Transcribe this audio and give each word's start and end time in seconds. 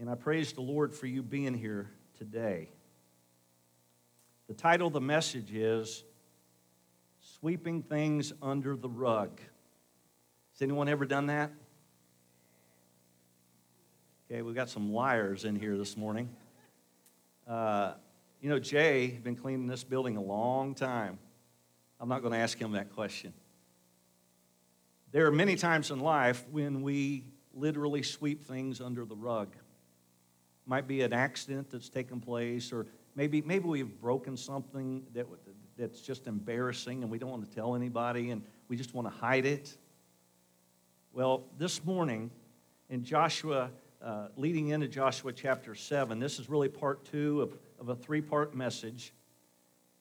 and 0.00 0.08
I 0.08 0.14
praise 0.14 0.54
the 0.54 0.62
Lord 0.62 0.94
for 0.94 1.06
you 1.06 1.22
being 1.22 1.52
here 1.52 1.90
today. 2.16 2.70
The 4.48 4.54
title 4.54 4.86
of 4.86 4.94
the 4.94 5.00
message 5.00 5.52
is 5.52 6.04
Sweeping 7.20 7.82
Things 7.82 8.32
Under 8.40 8.76
the 8.76 8.88
Rug. 8.88 9.38
Has 10.54 10.62
anyone 10.62 10.88
ever 10.88 11.04
done 11.04 11.26
that? 11.26 11.50
Okay, 14.24 14.40
we've 14.40 14.54
got 14.54 14.70
some 14.70 14.90
liars 14.90 15.44
in 15.44 15.54
here 15.54 15.76
this 15.76 15.98
morning. 15.98 16.30
Uh, 17.46 17.92
you 18.40 18.48
know, 18.48 18.58
Jay 18.58 19.08
has 19.08 19.20
been 19.20 19.36
cleaning 19.36 19.66
this 19.66 19.84
building 19.84 20.16
a 20.16 20.22
long 20.22 20.74
time. 20.74 21.18
I'm 22.00 22.08
not 22.08 22.22
going 22.22 22.32
to 22.32 22.38
ask 22.38 22.58
him 22.58 22.72
that 22.72 22.94
question. 22.94 23.34
There 25.12 25.26
are 25.26 25.32
many 25.32 25.56
times 25.56 25.90
in 25.90 26.00
life 26.00 26.42
when 26.50 26.80
we 26.80 27.24
literally 27.52 28.02
sweep 28.02 28.46
things 28.46 28.80
under 28.80 29.04
the 29.04 29.16
rug. 29.16 29.54
Might 30.70 30.86
be 30.86 31.02
an 31.02 31.12
accident 31.12 31.68
that's 31.68 31.88
taken 31.88 32.20
place, 32.20 32.72
or 32.72 32.86
maybe, 33.16 33.42
maybe 33.42 33.64
we've 33.64 34.00
broken 34.00 34.36
something 34.36 35.02
that, 35.14 35.26
that's 35.76 36.00
just 36.00 36.28
embarrassing 36.28 37.02
and 37.02 37.10
we 37.10 37.18
don't 37.18 37.30
want 37.30 37.44
to 37.44 37.52
tell 37.52 37.74
anybody 37.74 38.30
and 38.30 38.40
we 38.68 38.76
just 38.76 38.94
want 38.94 39.08
to 39.08 39.12
hide 39.12 39.46
it. 39.46 39.76
Well, 41.12 41.42
this 41.58 41.84
morning 41.84 42.30
in 42.88 43.02
Joshua, 43.02 43.70
uh, 44.00 44.28
leading 44.36 44.68
into 44.68 44.86
Joshua 44.86 45.32
chapter 45.32 45.74
7, 45.74 46.20
this 46.20 46.38
is 46.38 46.48
really 46.48 46.68
part 46.68 47.04
two 47.04 47.42
of, 47.42 47.58
of 47.80 47.88
a 47.88 47.96
three 47.96 48.20
part 48.20 48.54
message. 48.54 49.12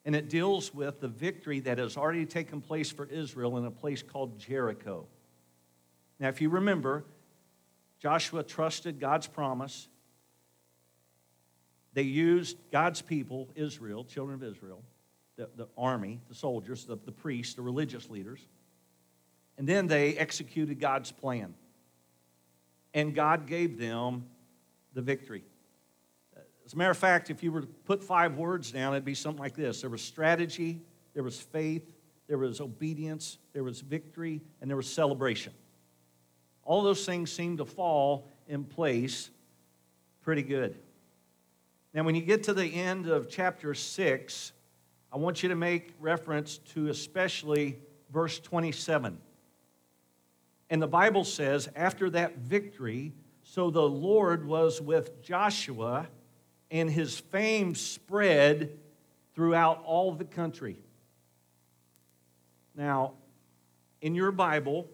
And 0.05 0.15
it 0.15 0.29
deals 0.29 0.71
with 0.71 0.99
the 0.99 1.07
victory 1.07 1.61
that 1.61 1.79
has 1.79 1.97
already 1.97 2.27
taken 2.27 2.61
place 2.61 2.91
for 2.91 3.07
Israel 3.07 3.57
in 3.57 3.65
a 3.65 3.71
place 3.71 4.03
called 4.03 4.37
Jericho. 4.37 5.07
Now, 6.19 6.27
if 6.27 6.41
you 6.41 6.49
remember, 6.49 7.05
Joshua 7.97 8.43
trusted 8.43 8.99
God's 8.99 9.25
promise. 9.25 9.87
They 11.93 12.03
used 12.03 12.57
God's 12.71 13.01
people, 13.01 13.49
Israel, 13.55 14.03
children 14.03 14.35
of 14.35 14.43
Israel, 14.43 14.83
the, 15.37 15.49
the 15.55 15.67
army, 15.77 16.19
the 16.29 16.35
soldiers, 16.35 16.85
the, 16.85 16.97
the 17.05 17.11
priests, 17.11 17.55
the 17.55 17.61
religious 17.61 18.09
leaders. 18.09 18.45
And 19.57 19.67
then 19.67 19.87
they 19.87 20.15
executed 20.15 20.79
God's 20.79 21.11
plan. 21.11 21.53
And 22.93 23.13
God 23.13 23.47
gave 23.47 23.77
them 23.77 24.25
the 24.93 25.01
victory. 25.01 25.43
As 26.65 26.73
a 26.73 26.77
matter 26.77 26.91
of 26.91 26.97
fact, 26.97 27.29
if 27.29 27.41
you 27.41 27.51
were 27.51 27.61
to 27.61 27.67
put 27.67 28.03
five 28.03 28.37
words 28.37 28.71
down, 28.71 28.93
it'd 28.93 29.03
be 29.03 29.15
something 29.15 29.41
like 29.41 29.55
this 29.55 29.81
there 29.81 29.89
was 29.89 30.01
strategy, 30.01 30.81
there 31.13 31.23
was 31.23 31.39
faith, 31.39 31.95
there 32.27 32.37
was 32.37 32.61
obedience, 32.61 33.39
there 33.53 33.63
was 33.63 33.81
victory, 33.81 34.41
and 34.61 34.69
there 34.69 34.77
was 34.77 34.87
celebration. 34.87 35.51
All 36.63 36.83
those 36.83 37.05
things 37.05 37.31
seem 37.31 37.57
to 37.57 37.65
fall 37.65 38.29
in 38.47 38.63
place 38.63 39.31
pretty 40.21 40.43
good. 40.43 40.77
Now, 41.93 42.03
when 42.03 42.13
you 42.13 42.21
get 42.21 42.43
to 42.43 42.53
the 42.53 42.65
end 42.65 43.07
of 43.07 43.29
chapter 43.29 43.73
6, 43.73 44.51
I 45.11 45.17
want 45.17 45.41
you 45.41 45.49
to 45.49 45.55
make 45.55 45.93
reference 45.99 46.59
to 46.73 46.89
especially 46.89 47.79
verse 48.11 48.39
27. 48.39 49.17
And 50.69 50.81
the 50.81 50.87
Bible 50.87 51.23
says, 51.23 51.67
after 51.75 52.11
that 52.11 52.37
victory, 52.37 53.13
so 53.41 53.71
the 53.71 53.81
Lord 53.81 54.45
was 54.45 54.79
with 54.79 55.23
Joshua, 55.23 56.07
and 56.69 56.91
his 56.91 57.19
fame 57.19 57.73
spread 57.73 58.77
throughout 59.33 59.81
all 59.83 60.11
the 60.11 60.25
country. 60.25 60.77
Now, 62.75 63.13
in 63.99 64.13
your 64.13 64.31
Bible, 64.31 64.87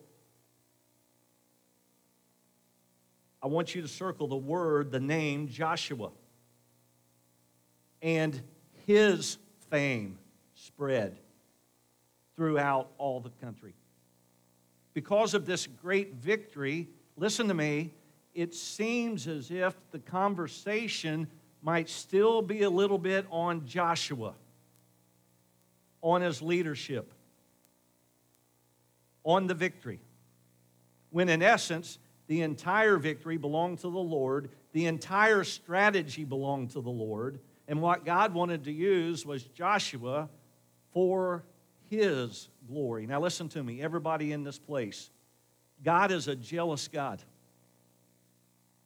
I 3.44 3.48
want 3.48 3.76
you 3.76 3.82
to 3.82 3.88
circle 3.90 4.30
the 4.30 4.38
word, 4.38 4.92
the 4.92 5.02
name 5.02 5.50
Joshua. 5.50 6.12
And 8.06 8.40
his 8.86 9.40
fame 9.72 10.20
spread 10.54 11.18
throughout 12.36 12.92
all 13.00 13.20
the 13.20 13.32
country. 13.44 13.74
Because 14.94 15.34
of 15.34 15.48
this 15.48 15.66
great 15.66 16.14
victory, 16.14 16.88
listen 17.18 17.48
to 17.48 17.56
me, 17.56 17.96
it 18.36 18.54
seems 18.54 19.28
as 19.28 19.50
if 19.50 19.76
the 19.90 19.98
conversation 19.98 21.28
might 21.64 21.90
still 21.90 22.44
be 22.44 22.62
a 22.62 22.70
little 22.70 23.00
bit 23.00 23.26
on 23.32 23.66
Joshua, 23.66 24.36
on 26.04 26.22
his 26.22 26.44
leadership, 26.44 27.12
on 29.24 29.48
the 29.48 29.56
victory. 29.56 30.00
When 31.10 31.28
in 31.28 31.42
essence, 31.42 31.98
the 32.28 32.42
entire 32.44 32.98
victory 32.98 33.38
belonged 33.38 33.80
to 33.80 33.90
the 33.90 33.98
Lord, 33.98 34.52
the 34.76 34.88
entire 34.88 35.46
strategy 35.46 36.26
belonged 36.26 36.72
to 36.72 36.82
the 36.82 36.90
Lord, 36.90 37.40
and 37.70 37.82
what 37.82 38.04
God 38.04 38.34
wanted 38.34 38.66
to 38.66 38.74
use 38.74 39.26
was 39.26 39.42
Joshua 39.42 40.28
for 40.92 41.46
his 41.90 42.50
glory. 42.68 43.06
Now, 43.08 43.22
listen 43.22 43.48
to 43.50 43.64
me, 43.64 43.82
everybody 43.82 44.34
in 44.34 44.44
this 44.44 44.60
place. 44.60 45.10
God 45.82 46.12
is 46.12 46.28
a 46.28 46.36
jealous 46.36 46.90
God. 46.90 47.24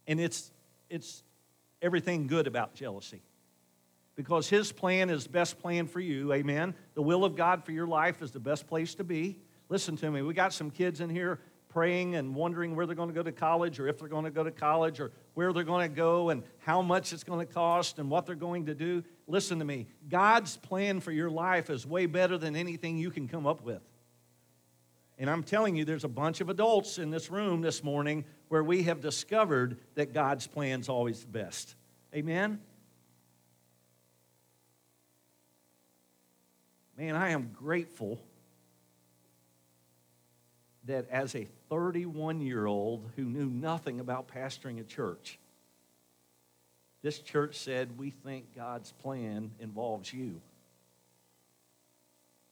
And 0.05 0.19
it's, 0.19 0.51
it's 0.91 1.23
everything 1.81 2.27
good 2.27 2.45
about 2.45 2.75
jealousy. 2.75 3.23
Because 4.15 4.47
his 4.47 4.71
plan 4.71 5.09
is 5.09 5.25
best 5.25 5.57
plan 5.57 5.87
for 5.87 6.01
you, 6.01 6.31
amen. 6.33 6.75
The 6.93 7.01
will 7.01 7.25
of 7.25 7.35
God 7.35 7.65
for 7.65 7.71
your 7.71 7.87
life 7.87 8.21
is 8.21 8.29
the 8.29 8.39
best 8.39 8.67
place 8.67 8.93
to 8.93 9.03
be. 9.03 9.39
Listen 9.69 9.97
to 9.97 10.11
me, 10.11 10.21
we 10.21 10.35
got 10.35 10.53
some 10.53 10.69
kids 10.69 11.01
in 11.01 11.09
here 11.09 11.39
praying 11.69 12.15
and 12.15 12.35
wondering 12.35 12.75
where 12.75 12.85
they're 12.85 12.95
going 12.95 13.09
to 13.09 13.15
go 13.15 13.23
to 13.23 13.31
college 13.31 13.79
or 13.79 13.87
if 13.87 13.99
they're 13.99 14.09
going 14.09 14.25
to 14.25 14.31
go 14.31 14.43
to 14.43 14.51
college 14.51 14.99
or 14.99 15.11
where 15.35 15.53
they're 15.53 15.63
going 15.63 15.87
to 15.87 15.95
go 15.95 16.31
and 16.31 16.43
how 16.57 16.81
much 16.81 17.13
it's 17.13 17.23
going 17.23 17.45
to 17.45 17.53
cost 17.53 17.99
and 17.99 18.09
what 18.09 18.25
they're 18.25 18.35
going 18.35 18.65
to 18.65 18.75
do. 18.75 19.03
Listen 19.27 19.59
to 19.59 19.65
me. 19.65 19.87
God's 20.09 20.57
plan 20.57 20.99
for 20.99 21.11
your 21.11 21.29
life 21.29 21.69
is 21.69 21.85
way 21.85 22.07
better 22.07 22.37
than 22.37 22.55
anything 22.55 22.97
you 22.97 23.11
can 23.11 23.27
come 23.27 23.45
up 23.45 23.63
with. 23.63 23.83
And 25.19 25.29
I'm 25.29 25.43
telling 25.43 25.75
you, 25.75 25.85
there's 25.85 26.05
a 26.05 26.09
bunch 26.09 26.41
of 26.41 26.49
adults 26.49 26.97
in 26.97 27.11
this 27.11 27.29
room 27.29 27.61
this 27.61 27.83
morning 27.83 28.25
where 28.47 28.63
we 28.63 28.83
have 28.83 28.99
discovered 28.99 29.77
that 29.95 30.13
God's 30.13 30.47
plan 30.47 30.79
is 30.79 30.89
always 30.89 31.21
the 31.21 31.27
best. 31.27 31.75
Amen? 32.15 32.59
Man, 36.97 37.15
I 37.15 37.29
am 37.29 37.51
grateful 37.53 38.19
that 40.89 41.07
as 41.11 41.35
a 41.35 41.47
31 41.69 42.41
year 42.41 42.65
old 42.65 43.07
who 43.15 43.23
knew 43.23 43.45
nothing 43.45 43.99
about 43.99 44.27
pastoring 44.27 44.79
a 44.79 44.83
church, 44.83 45.37
this 47.03 47.19
church 47.19 47.57
said, 47.57 47.97
We 47.97 48.09
think 48.09 48.55
God's 48.55 48.91
plan 48.91 49.51
involves 49.59 50.11
you. 50.11 50.41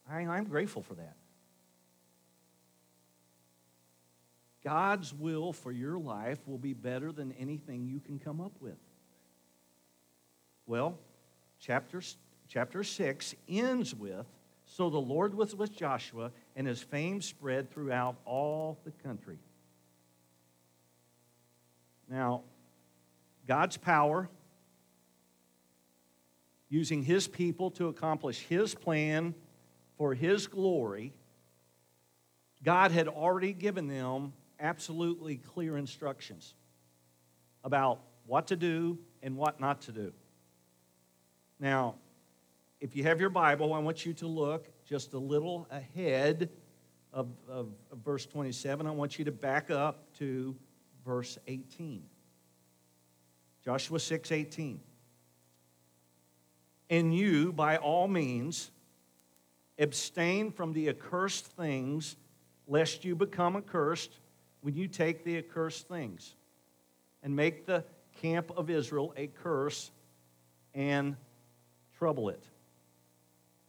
I, 0.10 0.22
I'm 0.22 0.46
grateful 0.46 0.84
for 0.84 0.94
that. 0.94 1.16
God's 4.64 5.14
will 5.14 5.52
for 5.52 5.72
your 5.72 5.98
life 5.98 6.38
will 6.46 6.58
be 6.60 6.74
better 6.74 7.12
than 7.12 7.34
anything 7.40 7.88
you 7.88 8.00
can 8.00 8.20
come 8.20 8.40
up 8.40 8.54
with. 8.60 8.78
Well, 10.68 10.98
chapter, 11.60 12.02
chapter 12.48 12.84
6 12.84 13.36
ends 13.50 13.96
with 13.96 14.26
So 14.78 14.92
the 14.92 15.02
Lord 15.02 15.34
was 15.34 15.56
with 15.56 15.76
Joshua, 15.76 16.32
and 16.56 16.68
his 16.68 16.84
fame 16.84 17.20
spread 17.20 17.72
throughout 17.72 18.16
all 18.26 18.78
the 18.86 18.92
country. 18.92 19.40
Now, 22.08 22.44
God's 23.48 23.76
power, 23.76 24.30
using 26.70 27.02
his 27.02 27.28
people 27.28 27.72
to 27.72 27.88
accomplish 27.88 28.42
his 28.42 28.76
plan 28.76 29.34
for 29.98 30.14
his 30.14 30.46
glory, 30.46 31.12
God 32.64 32.92
had 32.92 33.08
already 33.08 33.54
given 33.54 33.88
them 33.88 34.32
absolutely 34.60 35.38
clear 35.38 35.76
instructions 35.76 36.54
about 37.64 38.02
what 38.28 38.46
to 38.50 38.56
do 38.56 39.00
and 39.24 39.38
what 39.38 39.60
not 39.60 39.82
to 39.82 39.92
do. 39.92 40.14
Now, 41.60 41.96
if 42.80 42.96
you 42.96 43.04
have 43.04 43.20
your 43.20 43.30
Bible, 43.30 43.74
I 43.74 43.80
want 43.80 44.06
you 44.06 44.14
to 44.14 44.28
look 44.28 44.68
just 44.86 45.14
a 45.14 45.18
little 45.18 45.68
ahead 45.72 46.50
of, 47.12 47.30
of, 47.50 47.70
of, 47.92 47.98
verse 48.04 48.26
27. 48.26 48.86
I 48.86 48.92
want 48.92 49.18
you 49.18 49.26
to 49.26 49.32
back 49.32 49.72
up 49.72 50.14
to 50.20 50.56
verse 51.06 51.38
18. 51.48 52.04
Joshua 53.64 54.00
6 54.00 54.32
18. 54.32 54.80
And 56.90 57.16
you, 57.16 57.52
by 57.52 57.78
all 57.78 58.08
means, 58.08 58.72
abstain 59.80 60.52
from 60.52 60.74
the 60.74 60.90
accursed 60.90 61.46
things, 61.46 62.16
lest 62.68 63.04
you 63.04 63.16
become 63.16 63.56
accursed 63.56 64.12
when 64.62 64.76
you 64.76 64.88
take 64.88 65.24
the 65.24 65.38
accursed 65.38 65.88
things 65.88 66.36
and 67.24 67.36
make 67.36 67.66
the 67.66 67.84
camp 68.22 68.52
of 68.56 68.70
Israel 68.70 69.14
a 69.18 69.28
curse 69.28 69.92
and 70.74 71.16
trouble 71.98 72.30
it. 72.30 72.44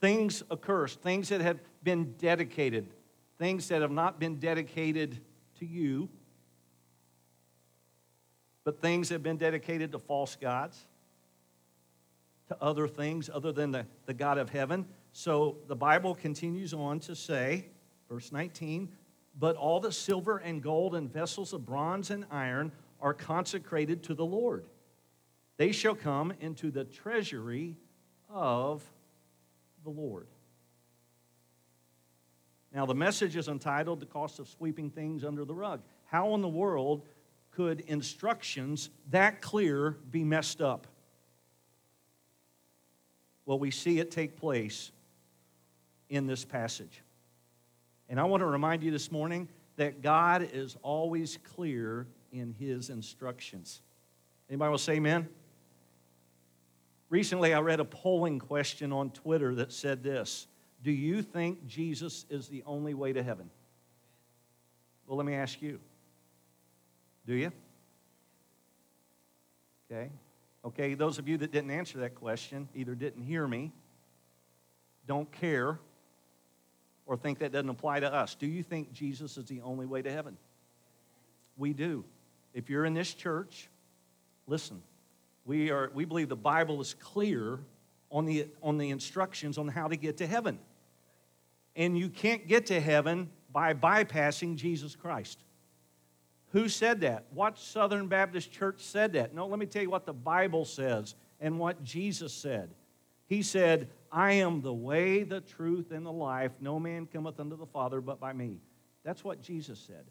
Things 0.00 0.42
accursed, 0.50 1.00
things 1.00 1.28
that 1.30 1.40
have 1.40 1.60
been 1.82 2.14
dedicated, 2.18 2.86
things 3.38 3.68
that 3.68 3.82
have 3.82 3.90
not 3.90 4.20
been 4.20 4.38
dedicated 4.38 5.18
to 5.58 5.66
you, 5.66 6.08
but 8.64 8.80
things 8.80 9.08
that 9.08 9.16
have 9.16 9.22
been 9.22 9.38
dedicated 9.38 9.92
to 9.92 9.98
false 9.98 10.36
gods, 10.36 10.86
to 12.48 12.56
other 12.62 12.86
things 12.86 13.28
other 13.32 13.52
than 13.52 13.72
the, 13.72 13.86
the 14.06 14.14
God 14.14 14.38
of 14.38 14.50
heaven. 14.50 14.86
So 15.12 15.56
the 15.66 15.76
Bible 15.76 16.14
continues 16.14 16.72
on 16.72 17.00
to 17.00 17.14
say, 17.14 17.66
verse 18.08 18.32
19, 18.32 18.88
but 19.38 19.56
all 19.56 19.80
the 19.80 19.92
silver 19.92 20.38
and 20.38 20.62
gold 20.62 20.94
and 20.94 21.12
vessels 21.12 21.52
of 21.52 21.64
bronze 21.64 22.10
and 22.10 22.24
iron 22.30 22.72
are 23.00 23.14
consecrated 23.14 24.02
to 24.04 24.14
the 24.14 24.24
Lord. 24.24 24.64
They 25.56 25.72
shall 25.72 25.94
come 25.94 26.32
into 26.40 26.70
the 26.70 26.84
treasury 26.84 27.76
of 28.28 28.82
the 29.88 30.00
Lord. 30.00 30.26
Now, 32.74 32.84
the 32.84 32.94
message 32.94 33.36
is 33.36 33.48
entitled 33.48 34.00
The 34.00 34.06
Cost 34.06 34.38
of 34.38 34.48
Sweeping 34.48 34.90
Things 34.90 35.24
Under 35.24 35.46
the 35.46 35.54
Rug. 35.54 35.80
How 36.04 36.34
in 36.34 36.42
the 36.42 36.48
world 36.48 37.06
could 37.52 37.80
instructions 37.80 38.90
that 39.10 39.40
clear 39.40 39.96
be 40.10 40.24
messed 40.24 40.60
up? 40.60 40.86
Well, 43.46 43.58
we 43.58 43.70
see 43.70 43.98
it 43.98 44.10
take 44.10 44.36
place 44.36 44.92
in 46.10 46.26
this 46.26 46.44
passage. 46.44 47.02
And 48.10 48.20
I 48.20 48.24
want 48.24 48.42
to 48.42 48.46
remind 48.46 48.82
you 48.82 48.90
this 48.90 49.10
morning 49.10 49.48
that 49.76 50.02
God 50.02 50.46
is 50.52 50.76
always 50.82 51.38
clear 51.54 52.06
in 52.30 52.54
his 52.58 52.90
instructions. 52.90 53.80
Anybody 54.50 54.70
will 54.70 54.76
say 54.76 54.94
amen? 54.94 55.28
Recently, 57.10 57.54
I 57.54 57.60
read 57.60 57.80
a 57.80 57.84
polling 57.84 58.38
question 58.38 58.92
on 58.92 59.10
Twitter 59.10 59.54
that 59.56 59.72
said 59.72 60.02
this 60.02 60.46
Do 60.82 60.90
you 60.90 61.22
think 61.22 61.66
Jesus 61.66 62.26
is 62.28 62.48
the 62.48 62.62
only 62.66 62.94
way 62.94 63.12
to 63.12 63.22
heaven? 63.22 63.50
Well, 65.06 65.16
let 65.16 65.26
me 65.26 65.34
ask 65.34 65.62
you 65.62 65.80
Do 67.26 67.34
you? 67.34 67.52
Okay. 69.90 70.10
Okay, 70.64 70.94
those 70.94 71.18
of 71.18 71.28
you 71.28 71.38
that 71.38 71.50
didn't 71.50 71.70
answer 71.70 72.00
that 72.00 72.14
question 72.14 72.68
either 72.74 72.94
didn't 72.94 73.22
hear 73.22 73.46
me, 73.46 73.72
don't 75.06 75.30
care, 75.32 75.78
or 77.06 77.16
think 77.16 77.38
that 77.38 77.52
doesn't 77.52 77.70
apply 77.70 78.00
to 78.00 78.12
us. 78.12 78.34
Do 78.34 78.46
you 78.46 78.62
think 78.62 78.92
Jesus 78.92 79.38
is 79.38 79.46
the 79.46 79.62
only 79.62 79.86
way 79.86 80.02
to 80.02 80.10
heaven? 80.10 80.36
We 81.56 81.72
do. 81.72 82.04
If 82.52 82.68
you're 82.68 82.84
in 82.84 82.92
this 82.92 83.14
church, 83.14 83.68
listen. 84.46 84.82
We, 85.48 85.70
are, 85.70 85.90
we 85.94 86.04
believe 86.04 86.28
the 86.28 86.36
Bible 86.36 86.78
is 86.82 86.92
clear 86.92 87.58
on 88.10 88.26
the, 88.26 88.48
on 88.62 88.76
the 88.76 88.90
instructions 88.90 89.56
on 89.56 89.66
how 89.66 89.88
to 89.88 89.96
get 89.96 90.18
to 90.18 90.26
heaven. 90.26 90.58
And 91.74 91.98
you 91.98 92.10
can't 92.10 92.46
get 92.46 92.66
to 92.66 92.78
heaven 92.78 93.30
by 93.50 93.72
bypassing 93.72 94.56
Jesus 94.56 94.94
Christ. 94.94 95.38
Who 96.52 96.68
said 96.68 97.00
that? 97.00 97.24
What 97.32 97.58
Southern 97.58 98.08
Baptist 98.08 98.52
church 98.52 98.82
said 98.82 99.14
that? 99.14 99.34
No, 99.34 99.46
let 99.46 99.58
me 99.58 99.64
tell 99.64 99.80
you 99.80 99.88
what 99.88 100.04
the 100.04 100.12
Bible 100.12 100.66
says 100.66 101.14
and 101.40 101.58
what 101.58 101.82
Jesus 101.82 102.34
said. 102.34 102.74
He 103.26 103.42
said, 103.42 103.88
I 104.12 104.32
am 104.32 104.60
the 104.60 104.74
way, 104.74 105.22
the 105.22 105.40
truth, 105.40 105.92
and 105.92 106.04
the 106.04 106.12
life. 106.12 106.52
No 106.60 106.78
man 106.78 107.06
cometh 107.06 107.40
unto 107.40 107.56
the 107.56 107.66
Father 107.66 108.02
but 108.02 108.20
by 108.20 108.34
me. 108.34 108.58
That's 109.02 109.24
what 109.24 109.40
Jesus 109.40 109.78
said. 109.78 110.04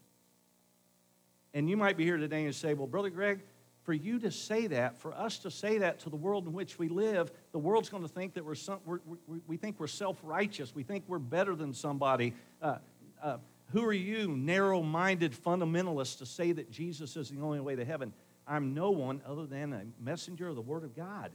And 1.54 1.70
you 1.70 1.78
might 1.78 1.96
be 1.96 2.06
here 2.06 2.18
today 2.18 2.46
and 2.46 2.56
say, 2.56 2.74
Well, 2.74 2.88
Brother 2.88 3.12
Greg, 3.12 3.42
for 3.88 3.94
you 3.94 4.20
to 4.20 4.30
say 4.30 4.68
that, 4.68 4.98
for 4.98 5.14
us 5.14 5.38
to 5.38 5.50
say 5.50 5.78
that 5.78 5.98
to 6.00 6.10
the 6.10 6.16
world 6.18 6.46
in 6.46 6.52
which 6.52 6.78
we 6.78 6.90
live, 6.90 7.32
the 7.54 7.58
world's 7.58 7.88
going 7.88 8.04
to 8.04 8.10
think 8.10 8.34
that 8.34 8.44
we're, 8.44 8.54
some, 8.54 8.80
we're 8.86 9.00
we 9.48 9.56
think 9.56 9.80
we're 9.80 9.88
self 9.88 10.20
righteous. 10.24 10.76
We 10.76 10.84
think 10.84 11.06
we're 11.08 11.20
better 11.20 11.56
than 11.56 11.74
somebody. 11.74 12.34
Uh, 12.62 12.80
uh, 13.24 13.38
who 13.72 13.86
are 13.86 13.94
you, 13.94 14.28
narrow 14.28 14.82
minded 14.82 15.32
fundamentalists, 15.32 16.18
to 16.18 16.26
say 16.26 16.52
that 16.52 16.70
Jesus 16.70 17.16
is 17.16 17.30
the 17.30 17.40
only 17.40 17.62
way 17.62 17.78
to 17.78 17.86
heaven? 17.86 18.12
I'm 18.46 18.74
no 18.74 18.92
one 18.92 19.22
other 19.26 19.46
than 19.46 19.72
a 19.72 19.84
messenger 20.04 20.50
of 20.50 20.56
the 20.56 20.62
Word 20.62 20.84
of 20.84 20.94
God. 20.94 21.32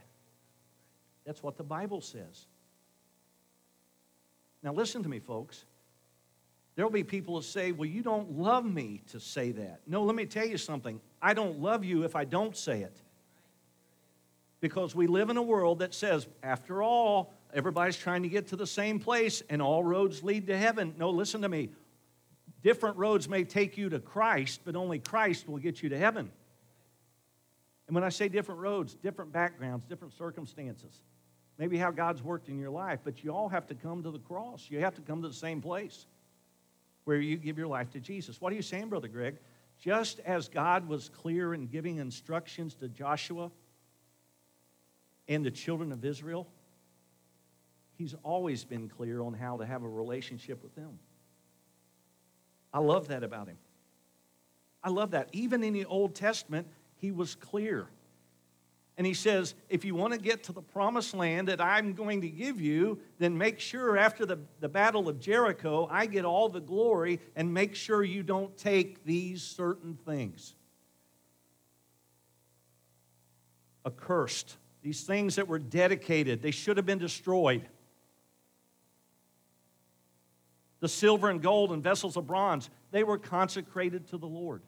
That's 1.25 1.43
what 1.43 1.57
the 1.57 1.65
Bible 1.65 2.03
says. 2.03 2.45
Now, 4.63 4.75
listen 4.75 5.03
to 5.05 5.09
me, 5.09 5.21
folks. 5.21 5.65
There 6.75 6.85
will 6.85 6.93
be 6.93 7.05
people 7.05 7.37
who 7.37 7.43
say, 7.43 7.73
Well, 7.73 7.89
you 7.89 8.03
don't 8.03 8.39
love 8.39 8.65
me 8.65 9.03
to 9.11 9.21
say 9.21 9.53
that. 9.53 9.81
No, 9.87 10.03
let 10.05 10.17
me 10.17 10.27
tell 10.27 10.47
you 10.47 10.57
something. 10.57 11.01
I 11.21 11.35
don't 11.35 11.61
love 11.61 11.85
you 11.85 12.05
if 12.05 12.17
I 12.17 12.25
don't 12.25 12.57
say 12.57 12.81
it. 12.81 12.97
Because 14.61 14.95
we 14.95 15.07
live 15.07 15.29
in 15.29 15.37
a 15.37 15.43
world 15.43 15.81
that 15.81 15.93
says, 15.93 16.27
after 16.43 16.83
all, 16.83 17.35
everybody's 17.53 17.97
trying 17.97 18.23
to 18.23 18.29
get 18.29 18.49
to 18.49 18.57
the 18.57 18.67
same 18.67 19.01
place 19.01 19.43
and 19.51 19.61
all 19.61 19.83
roads 19.83 20.23
lead 20.23 20.47
to 20.47 20.57
heaven. 20.57 20.95
No, 20.99 21.11
listen 21.11 21.43
to 21.43 21.49
me. 21.49 21.71
Different 22.63 22.97
roads 22.97 23.29
may 23.29 23.43
take 23.43 23.77
you 23.77 23.89
to 23.89 23.99
Christ, 23.99 24.61
but 24.65 24.77
only 24.77 25.01
Christ 25.01 25.49
will 25.49 25.59
get 25.59 25.83
you 25.83 25.89
to 25.89 25.99
heaven. 25.99 26.31
And 27.89 27.95
when 27.95 28.05
I 28.05 28.09
say 28.09 28.29
different 28.29 28.61
roads, 28.61 28.95
different 28.95 29.33
backgrounds, 29.33 29.85
different 29.85 30.15
circumstances, 30.15 31.03
maybe 31.59 31.77
how 31.77 31.91
God's 31.91 32.23
worked 32.23 32.49
in 32.49 32.57
your 32.57 32.71
life, 32.71 33.01
but 33.03 33.25
you 33.25 33.35
all 33.35 33.49
have 33.49 33.67
to 33.67 33.75
come 33.75 34.05
to 34.05 34.13
the 34.13 34.21
cross. 34.21 34.69
You 34.71 34.79
have 34.79 34.95
to 34.95 35.01
come 35.03 35.23
to 35.23 35.29
the 35.29 35.35
same 35.35 35.61
place 35.61 36.07
where 37.05 37.19
you 37.19 37.37
give 37.37 37.59
your 37.59 37.67
life 37.67 37.91
to 37.91 38.01
Jesus. 38.01 38.41
What 38.41 38.53
are 38.53 38.57
you 38.57 38.63
saying, 38.63 38.89
Brother 38.89 39.09
Greg? 39.09 39.39
Just 39.79 40.21
as 40.21 40.49
God 40.49 40.87
was 40.87 41.09
clear 41.09 41.55
in 41.55 41.67
giving 41.67 41.97
instructions 41.97 42.75
to 42.77 42.89
Joshua 42.89 43.51
and 45.29 45.45
the 45.45 45.51
children 45.51 45.93
of 45.93 46.05
Israel, 46.05 46.47
He's 47.99 48.15
always 48.23 48.65
been 48.65 48.89
clear 48.89 49.21
on 49.23 49.35
how 49.35 49.59
to 49.59 49.67
have 49.67 49.83
a 49.83 49.89
relationship 49.89 50.63
with 50.63 50.75
them. 50.75 50.99
I 52.73 52.79
love 52.79 53.09
that 53.09 53.23
about 53.23 53.49
Him. 53.49 53.59
I 54.83 54.91
love 54.91 55.13
that. 55.13 55.29
Even 55.33 55.63
in 55.63 55.73
the 55.73 55.85
Old 55.85 56.15
Testament, 56.15 56.67
He 56.97 57.11
was 57.13 57.35
clear. 57.35 57.89
And 58.99 59.07
he 59.07 59.15
says, 59.15 59.55
if 59.71 59.85
you 59.85 59.95
want 59.95 60.13
to 60.13 60.19
get 60.19 60.45
to 60.45 60.53
the 60.53 60.61
promised 60.61 61.15
land 61.15 61.49
that 61.49 61.61
I'm 61.61 61.95
going 61.95 62.21
to 62.21 62.29
give 62.29 62.61
you, 62.61 62.99
then 63.19 63.37
make 63.37 63.59
sure 63.59 63.97
after 63.97 64.27
the, 64.27 64.39
the 64.61 64.69
battle 64.69 65.09
of 65.09 65.19
Jericho, 65.19 65.89
I 65.91 66.07
get 66.07 66.25
all 66.25 66.49
the 66.51 66.61
glory 66.61 67.19
and 67.35 67.53
make 67.53 67.75
sure 67.75 68.05
you 68.05 68.23
don't 68.23 68.57
take 68.57 69.05
these 69.05 69.43
certain 69.43 69.99
things. 70.05 70.55
Accursed. 73.87 74.57
These 74.83 75.05
things 75.05 75.37
that 75.37 75.49
were 75.49 75.59
dedicated, 75.59 76.43
they 76.43 76.51
should 76.51 76.77
have 76.77 76.87
been 76.87 76.99
destroyed. 76.99 77.67
The 80.81 80.89
silver 80.89 81.31
and 81.31 81.41
gold 81.41 81.73
and 81.73 81.83
vessels 81.83 82.17
of 82.17 82.27
bronze, 82.27 82.69
they 82.91 83.05
were 83.05 83.17
consecrated 83.17 84.09
to 84.09 84.19
the 84.19 84.27
Lord. 84.27 84.63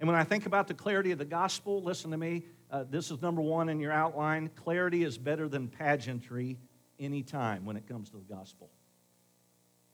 And 0.00 0.08
when 0.08 0.16
I 0.16 0.24
think 0.24 0.46
about 0.46 0.66
the 0.66 0.74
clarity 0.74 1.12
of 1.12 1.18
the 1.18 1.26
gospel, 1.26 1.82
listen 1.82 2.10
to 2.10 2.16
me. 2.16 2.44
Uh, 2.70 2.84
this 2.88 3.10
is 3.10 3.20
number 3.20 3.42
one 3.42 3.68
in 3.68 3.78
your 3.78 3.92
outline. 3.92 4.50
Clarity 4.56 5.04
is 5.04 5.18
better 5.18 5.46
than 5.46 5.68
pageantry 5.68 6.58
anytime 6.98 7.66
when 7.66 7.76
it 7.76 7.86
comes 7.86 8.08
to 8.10 8.16
the 8.16 8.34
gospel. 8.34 8.70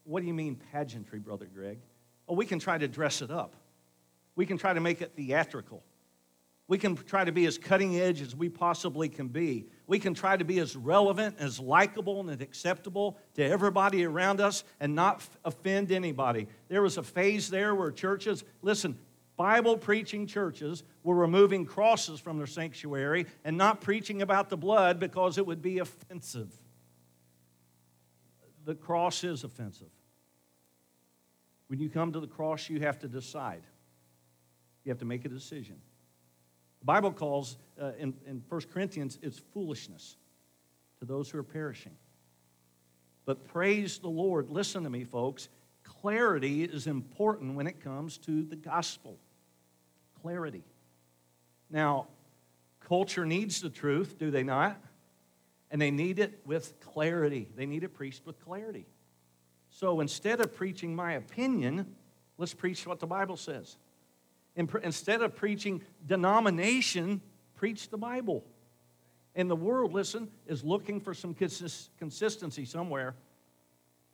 What 0.05 0.21
do 0.21 0.27
you 0.27 0.33
mean, 0.33 0.59
pageantry, 0.71 1.19
Brother 1.19 1.49
Greg? 1.53 1.79
Well, 2.25 2.37
we 2.37 2.45
can 2.45 2.59
try 2.59 2.77
to 2.77 2.87
dress 2.87 3.21
it 3.21 3.29
up, 3.29 3.55
we 4.35 4.45
can 4.45 4.57
try 4.57 4.73
to 4.73 4.79
make 4.79 5.01
it 5.01 5.13
theatrical. 5.15 5.83
We 6.69 6.77
can 6.77 6.97
try 6.97 7.23
to 7.23 7.31
be 7.31 7.45
as 7.45 7.57
cutting 7.57 7.97
edge 7.97 8.21
as 8.21 8.35
we 8.35 8.49
possibly 8.49 9.07
can 9.07 9.29
be. 9.29 9.67
We 9.87 9.99
can 9.99 10.13
try 10.13 10.35
to 10.35 10.43
be 10.43 10.59
as 10.59 10.75
relevant, 10.75 11.37
as 11.39 11.61
likable, 11.61 12.19
and 12.29 12.41
acceptable 12.41 13.17
to 13.35 13.43
everybody 13.45 14.03
around 14.03 14.41
us 14.41 14.65
and 14.81 14.93
not 14.93 15.25
offend 15.45 15.93
anybody. 15.93 16.47
There 16.67 16.81
was 16.81 16.97
a 16.97 17.03
phase 17.03 17.49
there 17.49 17.73
where 17.73 17.89
churches, 17.89 18.43
listen, 18.61 18.99
Bible 19.37 19.77
preaching 19.77 20.25
churches 20.25 20.83
were 21.03 21.15
removing 21.15 21.63
crosses 21.63 22.19
from 22.19 22.37
their 22.37 22.47
sanctuary 22.47 23.27
and 23.45 23.55
not 23.55 23.81
preaching 23.81 24.23
about 24.23 24.49
the 24.49 24.57
blood 24.57 24.99
because 24.99 25.37
it 25.37 25.45
would 25.45 25.61
be 25.61 25.77
offensive. 25.77 26.51
The 28.65 28.73
cross 28.75 29.23
is 29.23 29.43
offensive. 29.43 29.91
When 31.67 31.79
you 31.79 31.87
come 31.87 32.11
to 32.13 32.19
the 32.19 32.27
cross, 32.27 32.67
you 32.67 32.79
have 32.81 32.97
to 32.99 33.07
decide. 33.07 33.61
You 34.83 34.89
have 34.89 34.99
to 34.99 35.05
make 35.05 35.23
a 35.23 35.29
decision. 35.29 35.75
The 36.79 36.85
Bible 36.85 37.11
calls, 37.11 37.57
uh, 37.79 37.91
in, 37.99 38.15
in 38.25 38.41
1 38.49 38.61
Corinthians, 38.73 39.19
it's 39.21 39.37
foolishness 39.53 40.17
to 40.99 41.05
those 41.05 41.29
who 41.29 41.37
are 41.37 41.43
perishing. 41.43 41.95
But 43.25 43.45
praise 43.47 43.99
the 43.99 44.09
Lord. 44.09 44.49
Listen 44.49 44.83
to 44.83 44.89
me, 44.89 45.03
folks. 45.03 45.49
Clarity 45.83 46.63
is 46.63 46.87
important 46.87 47.55
when 47.55 47.67
it 47.67 47.83
comes 47.83 48.17
to 48.19 48.43
the 48.43 48.55
gospel 48.55 49.19
clarity. 50.27 50.63
Now, 51.69 52.07
culture 52.81 53.25
needs 53.25 53.61
the 53.61 53.69
truth, 53.69 54.17
do 54.19 54.29
they 54.29 54.43
not? 54.43 54.77
And 55.71 55.81
they 55.81 55.89
need 55.89 56.19
it 56.19 56.41
with 56.45 56.77
clarity. 56.81 57.47
They 57.55 57.65
need 57.65 57.85
it 57.85 57.93
preached 57.93 58.25
with 58.25 58.37
clarity. 58.43 58.87
So 59.69 60.01
instead 60.01 60.41
of 60.41 60.53
preaching 60.53 60.93
my 60.93 61.13
opinion, 61.13 61.95
let's 62.37 62.53
preach 62.53 62.85
what 62.85 62.99
the 62.99 63.07
Bible 63.07 63.37
says. 63.37 63.77
Instead 64.57 65.21
of 65.21 65.33
preaching 65.33 65.81
denomination, 66.05 67.21
preach 67.55 67.89
the 67.89 67.97
Bible. 67.97 68.43
And 69.33 69.49
the 69.49 69.55
world, 69.55 69.93
listen, 69.93 70.27
is 70.45 70.61
looking 70.61 70.99
for 70.99 71.13
some 71.13 71.33
consistency 71.33 72.65
somewhere. 72.65 73.15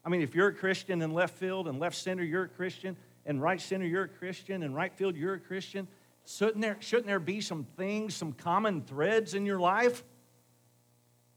I 0.05 0.09
mean, 0.09 0.21
if 0.21 0.35
you're 0.35 0.49
a 0.49 0.53
Christian 0.53 1.01
in 1.01 1.11
left 1.11 1.39
field 1.39 1.67
and 1.67 1.79
left 1.79 1.95
center, 1.95 2.23
you're 2.23 2.43
a 2.43 2.49
Christian, 2.49 2.97
and 3.25 3.41
right 3.41 3.59
center 3.59 3.87
you're 3.87 4.03
a 4.03 4.09
Christian, 4.09 4.61
and 4.61 4.75
right 4.75 4.93
field 4.93 5.15
you're 5.15 5.33
a 5.33 5.39
Christian. 5.39 5.87
Shouldn't 6.25 6.61
there, 6.61 6.77
shouldn't 6.79 7.07
there 7.07 7.19
be 7.19 7.41
some 7.41 7.65
things, 7.77 8.15
some 8.15 8.33
common 8.33 8.81
threads 8.81 9.33
in 9.33 9.45
your 9.45 9.59
life? 9.59 10.03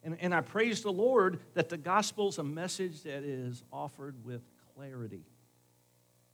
And, 0.03 0.17
and 0.21 0.35
I 0.35 0.41
praise 0.41 0.83
the 0.83 0.93
Lord 0.93 1.41
that 1.55 1.69
the 1.69 1.77
gospel 1.77 2.29
is 2.29 2.39
a 2.39 2.45
message 2.45 3.03
that 3.03 3.25
is 3.25 3.65
offered 3.73 4.25
with 4.25 4.43
clarity. 4.75 5.25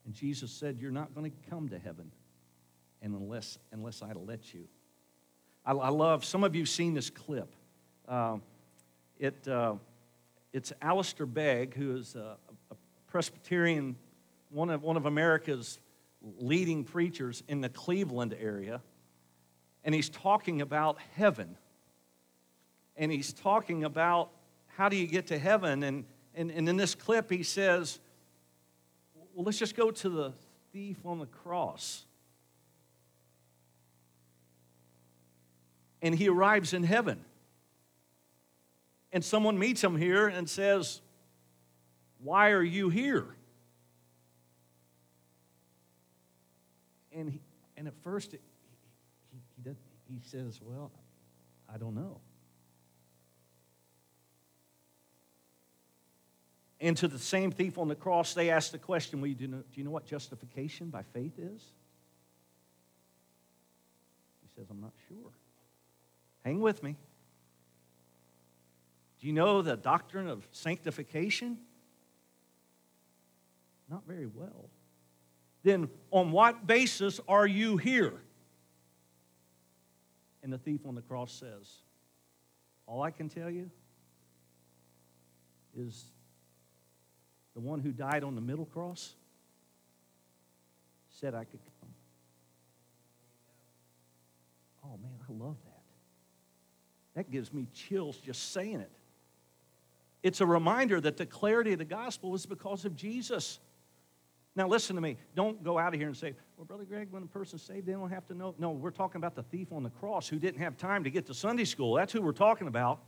And 0.04 0.14
Jesus 0.14 0.50
said, 0.50 0.78
You're 0.78 0.90
not 0.90 1.14
going 1.14 1.30
to 1.30 1.50
come 1.50 1.70
to 1.70 1.78
heaven 1.78 2.10
unless, 3.02 3.58
unless 3.72 4.02
I 4.02 4.12
let 4.12 4.52
you. 4.52 4.64
I, 5.64 5.72
I 5.72 5.88
love, 5.88 6.24
some 6.24 6.44
of 6.44 6.54
you 6.54 6.66
seen 6.66 6.94
this 6.94 7.08
clip. 7.08 7.54
Uh, 8.06 8.38
it, 9.18 9.46
uh, 9.48 9.74
it's 10.52 10.72
Alistair 10.82 11.26
Begg, 11.26 11.74
who 11.74 11.96
is 11.96 12.14
a, 12.14 12.36
a 12.70 12.76
Presbyterian, 13.06 13.96
one 14.50 14.70
of, 14.70 14.82
one 14.82 14.96
of 14.96 15.06
America's 15.06 15.78
leading 16.38 16.84
preachers 16.84 17.42
in 17.48 17.60
the 17.60 17.68
Cleveland 17.68 18.36
area. 18.38 18.80
And 19.84 19.94
he's 19.94 20.08
talking 20.08 20.60
about 20.60 20.98
heaven. 21.14 21.56
And 22.96 23.10
he's 23.10 23.32
talking 23.32 23.84
about 23.84 24.30
how 24.76 24.88
do 24.88 24.96
you 24.96 25.06
get 25.06 25.28
to 25.28 25.38
heaven. 25.38 25.82
And, 25.82 26.04
and, 26.34 26.50
and 26.50 26.68
in 26.68 26.76
this 26.76 26.94
clip, 26.94 27.30
he 27.30 27.42
says, 27.42 27.98
well, 29.34 29.44
let's 29.44 29.58
just 29.58 29.74
go 29.74 29.90
to 29.90 30.08
the 30.08 30.32
thief 30.72 30.98
on 31.04 31.18
the 31.18 31.26
cross. 31.26 32.04
And 36.00 36.14
he 36.14 36.28
arrives 36.28 36.72
in 36.72 36.82
heaven. 36.82 37.24
And 39.12 39.24
someone 39.24 39.58
meets 39.58 39.82
him 39.82 39.96
here 39.96 40.26
and 40.26 40.48
says, 40.48 41.00
Why 42.22 42.50
are 42.50 42.62
you 42.62 42.88
here? 42.88 43.36
And, 47.14 47.30
he, 47.30 47.40
and 47.76 47.86
at 47.86 47.94
first, 48.02 48.32
he, 48.32 48.38
he, 49.30 49.38
he, 49.56 49.62
does, 49.62 49.76
he 50.08 50.20
says, 50.28 50.60
Well, 50.62 50.90
I 51.72 51.78
don't 51.78 51.94
know. 51.94 52.20
And 56.82 56.96
to 56.96 57.06
the 57.06 57.18
same 57.18 57.52
thief 57.52 57.78
on 57.78 57.86
the 57.86 57.94
cross, 57.94 58.34
they 58.34 58.50
ask 58.50 58.72
the 58.72 58.78
question 58.78 59.20
well, 59.20 59.30
do, 59.30 59.44
you 59.44 59.48
know, 59.48 59.58
do 59.58 59.80
you 59.80 59.84
know 59.84 59.92
what 59.92 60.04
justification 60.04 60.90
by 60.90 61.02
faith 61.14 61.38
is? 61.38 61.62
He 64.42 64.48
says, 64.56 64.66
I'm 64.68 64.80
not 64.80 64.92
sure. 65.06 65.30
Hang 66.44 66.60
with 66.60 66.82
me. 66.82 66.96
Do 69.20 69.28
you 69.28 69.32
know 69.32 69.62
the 69.62 69.76
doctrine 69.76 70.26
of 70.26 70.44
sanctification? 70.50 71.58
Not 73.88 74.04
very 74.04 74.26
well. 74.26 74.68
Then, 75.62 75.88
on 76.10 76.32
what 76.32 76.66
basis 76.66 77.20
are 77.28 77.46
you 77.46 77.76
here? 77.76 78.14
And 80.42 80.52
the 80.52 80.58
thief 80.58 80.80
on 80.86 80.94
the 80.94 81.02
cross 81.02 81.32
says, 81.32 81.70
All 82.86 83.02
I 83.02 83.10
can 83.10 83.28
tell 83.28 83.48
you 83.48 83.70
is 85.76 86.04
the 87.54 87.60
one 87.60 87.80
who 87.80 87.92
died 87.92 88.24
on 88.24 88.34
the 88.34 88.40
middle 88.40 88.66
cross 88.66 89.14
said 91.10 91.34
I 91.34 91.44
could 91.44 91.60
come. 91.80 91.90
Oh 94.84 94.98
man, 95.00 95.12
I 95.28 95.44
love 95.44 95.56
that. 95.64 95.82
That 97.14 97.30
gives 97.30 97.52
me 97.52 97.68
chills 97.72 98.16
just 98.16 98.52
saying 98.52 98.80
it. 98.80 98.90
It's 100.22 100.40
a 100.40 100.46
reminder 100.46 101.00
that 101.00 101.16
the 101.16 101.26
clarity 101.26 101.72
of 101.72 101.78
the 101.78 101.84
gospel 101.84 102.34
is 102.34 102.46
because 102.46 102.84
of 102.84 102.96
Jesus. 102.96 103.58
Now, 104.54 104.68
listen 104.68 104.96
to 104.96 105.02
me. 105.02 105.16
Don't 105.34 105.62
go 105.64 105.78
out 105.78 105.94
of 105.94 106.00
here 106.00 106.08
and 106.08 106.16
say, 106.16 106.34
well, 106.56 106.66
Brother 106.66 106.84
Greg, 106.84 107.08
when 107.10 107.22
a 107.22 107.26
person's 107.26 107.62
saved, 107.62 107.86
they 107.86 107.92
don't 107.92 108.10
have 108.10 108.26
to 108.26 108.34
know. 108.34 108.54
No, 108.58 108.70
we're 108.70 108.90
talking 108.90 109.18
about 109.18 109.34
the 109.34 109.42
thief 109.44 109.72
on 109.72 109.82
the 109.82 109.90
cross 109.90 110.28
who 110.28 110.38
didn't 110.38 110.60
have 110.60 110.76
time 110.76 111.04
to 111.04 111.10
get 111.10 111.26
to 111.26 111.34
Sunday 111.34 111.64
school. 111.64 111.94
That's 111.94 112.12
who 112.12 112.20
we're 112.20 112.32
talking 112.32 112.68
about. 112.68 113.00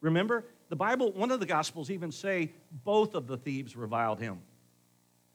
Remember, 0.00 0.44
the 0.68 0.76
Bible, 0.76 1.12
one 1.12 1.30
of 1.30 1.40
the 1.40 1.46
Gospels 1.46 1.90
even 1.90 2.12
say 2.12 2.52
both 2.84 3.14
of 3.14 3.26
the 3.26 3.38
thieves 3.38 3.74
reviled 3.74 4.20
him. 4.20 4.40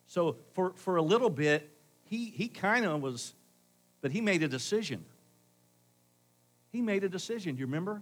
So 0.06 0.38
for, 0.54 0.74
for 0.76 0.98
a 0.98 1.02
little 1.02 1.30
bit, 1.30 1.70
he, 2.06 2.26
he 2.26 2.48
kind 2.48 2.86
of 2.86 3.02
was, 3.02 3.34
but 4.02 4.12
he 4.12 4.22
made 4.22 4.44
a 4.44 4.48
decision. 4.48 5.04
He 6.72 6.82
made 6.82 7.04
a 7.04 7.10
decision. 7.10 7.56
Do 7.56 7.62
you 7.62 7.66
remember? 7.66 8.02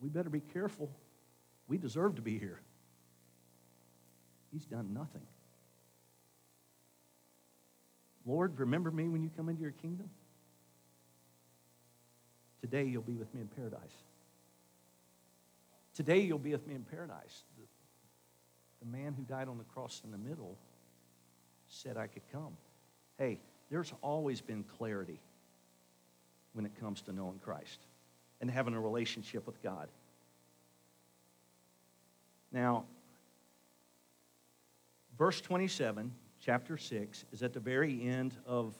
We 0.00 0.08
better 0.08 0.30
be 0.30 0.40
careful. 0.40 0.90
We 1.68 1.78
deserve 1.78 2.16
to 2.16 2.22
be 2.22 2.38
here. 2.38 2.60
He's 4.52 4.64
done 4.64 4.92
nothing. 4.92 5.22
Lord, 8.26 8.58
remember 8.58 8.90
me 8.90 9.08
when 9.08 9.22
you 9.22 9.30
come 9.36 9.48
into 9.48 9.62
your 9.62 9.72
kingdom? 9.72 10.10
Today 12.60 12.84
you'll 12.84 13.02
be 13.02 13.14
with 13.14 13.32
me 13.34 13.40
in 13.40 13.48
paradise. 13.48 13.80
Today 15.94 16.20
you'll 16.20 16.38
be 16.38 16.52
with 16.52 16.66
me 16.66 16.74
in 16.74 16.82
paradise. 16.82 17.42
The, 17.58 18.84
the 18.84 18.96
man 18.96 19.14
who 19.14 19.22
died 19.22 19.48
on 19.48 19.58
the 19.58 19.64
cross 19.64 20.02
in 20.04 20.10
the 20.10 20.18
middle 20.18 20.56
said 21.68 21.96
I 21.96 22.06
could 22.06 22.22
come. 22.32 22.56
Hey, 23.18 23.40
there's 23.70 23.92
always 24.02 24.40
been 24.40 24.64
clarity 24.76 25.20
when 26.52 26.66
it 26.66 26.72
comes 26.80 27.02
to 27.02 27.12
knowing 27.12 27.38
Christ 27.44 27.78
and 28.40 28.50
having 28.50 28.74
a 28.74 28.80
relationship 28.80 29.46
with 29.46 29.62
God. 29.62 29.88
Now, 32.52 32.84
verse 35.18 35.40
27, 35.40 36.12
chapter 36.40 36.76
6, 36.76 37.24
is 37.32 37.42
at 37.42 37.52
the 37.52 37.60
very 37.60 38.02
end 38.08 38.34
of 38.46 38.74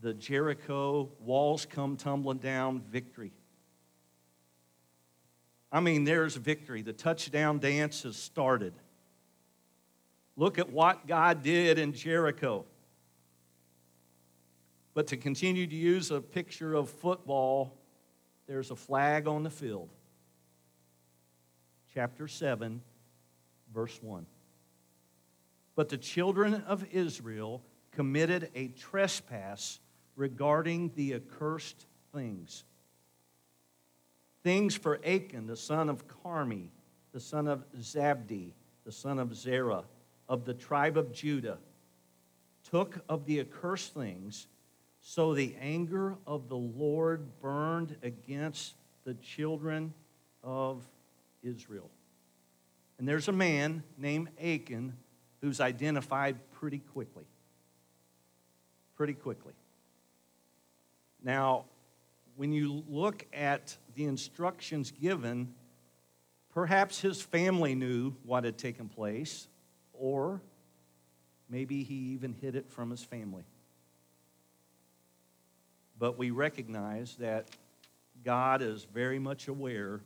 the 0.00 0.14
Jericho 0.14 1.10
walls 1.20 1.66
come 1.66 1.96
tumbling 1.96 2.38
down 2.38 2.80
victory. 2.90 3.32
I 5.72 5.80
mean, 5.80 6.04
there's 6.04 6.36
victory. 6.36 6.82
The 6.82 6.92
touchdown 6.92 7.58
dance 7.58 8.04
has 8.04 8.16
started. 8.16 8.72
Look 10.36 10.58
at 10.58 10.70
what 10.70 11.06
God 11.06 11.42
did 11.42 11.78
in 11.78 11.92
Jericho. 11.92 12.64
But 14.94 15.08
to 15.08 15.16
continue 15.16 15.66
to 15.66 15.76
use 15.76 16.10
a 16.10 16.20
picture 16.20 16.74
of 16.74 16.88
football, 16.88 17.76
there's 18.46 18.70
a 18.70 18.76
flag 18.76 19.28
on 19.28 19.42
the 19.42 19.50
field. 19.50 19.90
Chapter 21.94 22.26
7, 22.26 22.80
verse 23.72 23.98
1. 24.02 24.26
But 25.80 25.88
the 25.88 25.96
children 25.96 26.62
of 26.66 26.84
Israel 26.92 27.62
committed 27.90 28.50
a 28.54 28.68
trespass 28.68 29.80
regarding 30.14 30.92
the 30.94 31.14
accursed 31.14 31.86
things. 32.12 32.64
Things 34.42 34.76
for 34.76 35.00
Achan, 35.02 35.46
the 35.46 35.56
son 35.56 35.88
of 35.88 36.04
Carmi, 36.06 36.68
the 37.12 37.18
son 37.18 37.48
of 37.48 37.64
Zabdi, 37.78 38.52
the 38.84 38.92
son 38.92 39.18
of 39.18 39.34
Zerah, 39.34 39.84
of 40.28 40.44
the 40.44 40.52
tribe 40.52 40.98
of 40.98 41.12
Judah, 41.12 41.56
took 42.70 43.02
of 43.08 43.24
the 43.24 43.40
accursed 43.40 43.94
things, 43.94 44.48
so 45.00 45.32
the 45.32 45.56
anger 45.62 46.18
of 46.26 46.50
the 46.50 46.58
Lord 46.58 47.40
burned 47.40 47.96
against 48.02 48.74
the 49.04 49.14
children 49.14 49.94
of 50.44 50.86
Israel. 51.42 51.88
And 52.98 53.08
there's 53.08 53.28
a 53.28 53.32
man 53.32 53.82
named 53.96 54.28
Achan 54.38 54.92
who's 55.40 55.60
identified 55.60 56.36
pretty 56.52 56.78
quickly. 56.78 57.24
Pretty 58.96 59.14
quickly. 59.14 59.52
Now, 61.22 61.64
when 62.36 62.52
you 62.52 62.84
look 62.88 63.26
at 63.32 63.76
the 63.94 64.04
instructions 64.04 64.90
given, 64.90 65.54
perhaps 66.52 67.00
his 67.00 67.20
family 67.20 67.74
knew 67.74 68.14
what 68.24 68.44
had 68.44 68.58
taken 68.58 68.88
place, 68.88 69.48
or 69.92 70.40
maybe 71.48 71.82
he 71.82 71.94
even 71.94 72.32
hid 72.32 72.56
it 72.56 72.70
from 72.70 72.90
his 72.90 73.02
family. 73.02 73.44
But 75.98 76.16
we 76.16 76.30
recognize 76.30 77.16
that 77.16 77.48
God 78.24 78.62
is 78.62 78.86
very 78.92 79.18
much 79.18 79.48
aware 79.48 80.00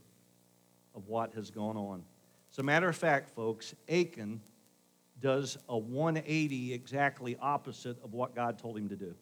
of 0.94 1.08
what 1.08 1.34
has 1.34 1.50
gone 1.50 1.76
on. 1.76 2.02
As 2.50 2.58
a 2.58 2.62
matter 2.62 2.88
of 2.88 2.96
fact, 2.96 3.30
folks, 3.30 3.74
Achan 3.88 4.40
does 5.20 5.56
a 5.68 5.76
180 5.76 6.72
exactly 6.72 7.36
opposite 7.40 8.02
of 8.02 8.12
what 8.12 8.34
God 8.34 8.58
told 8.58 8.76
him 8.76 8.88
to 8.88 8.96
do 8.96 9.14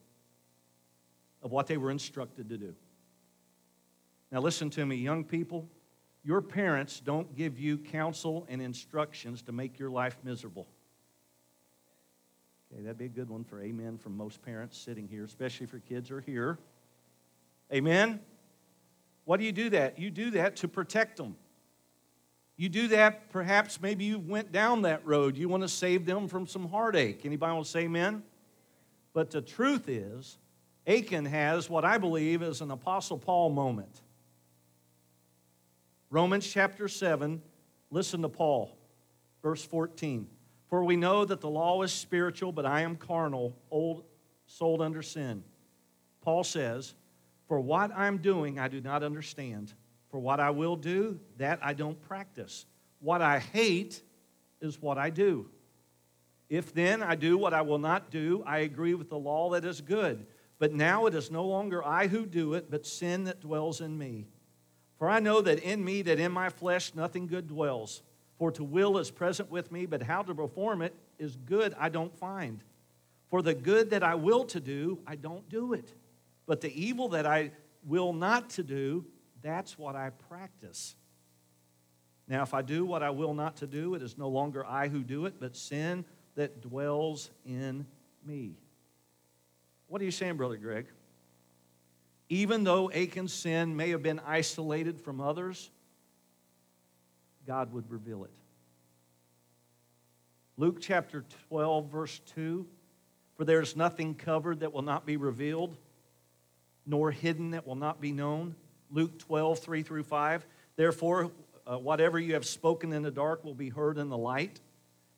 of 1.42 1.50
what 1.50 1.66
they 1.66 1.76
were 1.76 1.90
instructed 1.90 2.49
to 2.49 2.56
do. 2.56 2.75
Now, 4.30 4.40
listen 4.40 4.70
to 4.70 4.87
me, 4.87 4.96
young 4.96 5.25
people. 5.25 5.68
Your 6.25 6.40
parents 6.40 7.00
don't 7.00 7.34
give 7.37 7.58
you 7.58 7.76
counsel 7.76 8.46
and 8.49 8.62
instructions 8.62 9.42
to 9.42 9.52
make 9.52 9.78
your 9.78 9.90
life 9.90 10.16
miserable. 10.22 10.68
Okay, 12.72 12.82
that'd 12.82 12.96
be 12.96 13.06
a 13.06 13.08
good 13.08 13.28
one 13.28 13.44
for 13.44 13.61
amen 13.61 13.99
from 13.99 14.16
most 14.16 14.40
parents 14.40 14.78
sitting 14.78 15.08
here, 15.08 15.25
especially 15.25 15.64
if 15.64 15.72
your 15.72 15.82
kids 15.82 16.11
are 16.11 16.20
here. 16.20 16.58
Amen? 17.72 18.20
Why 19.25 19.37
do 19.37 19.44
you 19.44 19.52
do 19.52 19.68
that? 19.70 19.99
You 19.99 20.11
do 20.11 20.30
that 20.30 20.56
to 20.56 20.68
protect 20.68 21.16
them. 21.16 21.37
You 22.56 22.68
do 22.68 22.88
that, 22.88 23.30
perhaps 23.30 23.80
maybe 23.80 24.04
you 24.04 24.18
went 24.18 24.52
down 24.52 24.82
that 24.82 25.04
road. 25.06 25.37
You 25.37 25.49
want 25.49 25.62
to 25.62 25.68
save 25.68 26.04
them 26.04 26.28
from 26.28 26.47
some 26.47 26.68
heartache. 26.68 27.25
Anybody 27.25 27.52
want 27.52 27.64
to 27.64 27.71
say 27.71 27.80
amen? 27.80 28.23
But 29.12 29.30
the 29.30 29.40
truth 29.40 29.88
is, 29.88 30.38
Achan 30.87 31.25
has 31.26 31.71
what 31.71 31.85
I 31.85 31.99
believe 31.99 32.42
is 32.42 32.61
an 32.61 32.71
Apostle 32.71 33.18
Paul 33.18 33.50
moment. 33.50 34.02
Romans 36.11 36.47
chapter 36.47 36.88
7, 36.88 37.40
listen 37.90 38.23
to 38.23 38.28
Paul, 38.28 38.76
verse 39.42 39.64
14. 39.64 40.26
For 40.68 40.85
we 40.85 40.97
know 40.97 41.25
that 41.25 41.40
the 41.40 41.50
law 41.50 41.82
is 41.82 41.92
spiritual, 41.92 42.52
but 42.52 42.66
I 42.66 42.82
am 42.82 42.97
carnal, 42.97 43.56
old, 43.71 44.04
sold 44.47 44.80
under 44.80 45.02
sin. 45.02 45.42
Paul 46.21 46.44
says, 46.44 46.94
For 47.49 47.61
what 47.61 47.90
I'm 47.97 48.18
doing, 48.18 48.59
I 48.59 48.68
do 48.68 48.80
not 48.80 49.02
understand. 49.02 49.73
For 50.12 50.21
what 50.21 50.38
I 50.38 50.50
will 50.50 50.76
do, 50.76 51.19
that 51.38 51.59
I 51.62 51.73
don't 51.73 52.00
practice. 52.02 52.66
What 53.00 53.23
I 53.23 53.40
hate 53.40 54.00
is 54.61 54.81
what 54.81 54.99
I 54.99 55.11
do. 55.11 55.49
If 56.50 56.75
then 56.75 57.02
I 57.02 57.14
do 57.14 57.38
what 57.38 57.54
I 57.54 57.62
will 57.62 57.78
not 57.78 58.11
do, 58.11 58.45
I 58.47 58.59
agree 58.59 58.92
with 58.92 59.09
the 59.09 59.19
law 59.19 59.50
that 59.50 59.64
is 59.64 59.81
good. 59.81 60.26
But 60.59 60.75
now 60.75 61.07
it 61.07 61.14
is 61.14 61.31
no 61.31 61.47
longer 61.47 61.85
I 61.85 62.09
who 62.09 62.26
do 62.26 62.52
it, 62.54 62.71
but 62.71 62.87
sin 62.87 63.25
that 63.25 63.40
dwells 63.40 63.81
in 63.81 63.97
me. 63.97 64.28
For 64.99 65.09
I 65.09 65.19
know 65.19 65.40
that 65.40 65.61
in 65.61 65.83
me, 65.83 66.02
that 66.02 66.21
in 66.21 66.31
my 66.31 66.50
flesh, 66.50 66.95
nothing 66.95 67.26
good 67.26 67.49
dwells. 67.49 68.02
For 68.38 68.52
to 68.52 68.62
will 68.62 68.99
is 68.99 69.11
present 69.11 69.50
with 69.50 69.73
me, 69.73 69.87
but 69.87 70.02
how 70.02 70.23
to 70.23 70.35
perform 70.35 70.83
it 70.83 70.95
is 71.19 71.37
good 71.37 71.75
I 71.78 71.88
don't 71.88 72.14
find. 72.19 72.62
For 73.31 73.40
the 73.40 73.54
good 73.54 73.90
that 73.90 74.02
I 74.02 74.14
will 74.14 74.45
to 74.45 74.61
do, 74.61 75.00
I 75.07 75.16
don't 75.16 75.49
do 75.49 75.73
it. 75.73 75.95
But 76.47 76.61
the 76.61 76.81
evil 76.81 77.09
that 77.09 77.26
I 77.26 77.52
will 77.85 78.12
not 78.12 78.50
to 78.50 78.62
do, 78.62 79.07
that's 79.42 79.78
what 79.78 79.96
I 79.96 80.11
practice. 80.28 80.94
Now, 82.28 82.42
if 82.42 82.54
I 82.54 82.62
do 82.62 82.84
what 82.84 83.02
I 83.02 83.11
will 83.11 83.34
not 83.34 83.56
to 83.56 83.66
do, 83.66 83.94
it 83.94 84.02
is 84.02 84.16
no 84.16 84.28
longer 84.28 84.64
I 84.64 84.88
who 84.88 85.02
do 85.02 85.26
it, 85.26 85.34
but 85.38 85.56
sin 85.56 86.04
that 86.34 86.62
dwells 86.62 87.30
in 87.44 87.87
me. 88.25 88.54
What 89.88 90.00
are 90.00 90.04
you 90.04 90.11
saying, 90.11 90.37
Brother 90.37 90.56
Greg? 90.56 90.87
Even 92.28 92.64
though 92.64 92.90
Achan's 92.90 93.32
sin 93.32 93.76
may 93.76 93.90
have 93.90 94.02
been 94.02 94.20
isolated 94.25 94.99
from 94.99 95.20
others, 95.20 95.70
God 97.46 97.72
would 97.72 97.90
reveal 97.90 98.25
it. 98.25 98.30
Luke 100.56 100.78
chapter 100.80 101.25
12, 101.49 101.90
verse 101.90 102.20
2 102.34 102.66
For 103.37 103.44
there 103.44 103.61
is 103.61 103.76
nothing 103.76 104.14
covered 104.14 104.61
that 104.61 104.72
will 104.72 104.82
not 104.82 105.04
be 105.04 105.16
revealed, 105.16 105.76
nor 106.87 107.11
hidden 107.11 107.50
that 107.50 107.66
will 107.66 107.75
not 107.75 108.00
be 108.00 108.12
known. 108.12 108.54
Luke 108.92 109.18
12, 109.18 109.58
3 109.58 109.82
through 109.82 110.02
5. 110.04 110.46
Therefore, 110.76 111.30
uh, 111.66 111.78
whatever 111.78 112.18
you 112.18 112.34
have 112.34 112.44
spoken 112.44 112.92
in 112.92 113.02
the 113.02 113.11
dark 113.11 113.44
will 113.44 113.54
be 113.54 113.70
heard 113.70 113.99
in 113.99 114.08
the 114.08 114.16
light, 114.16 114.61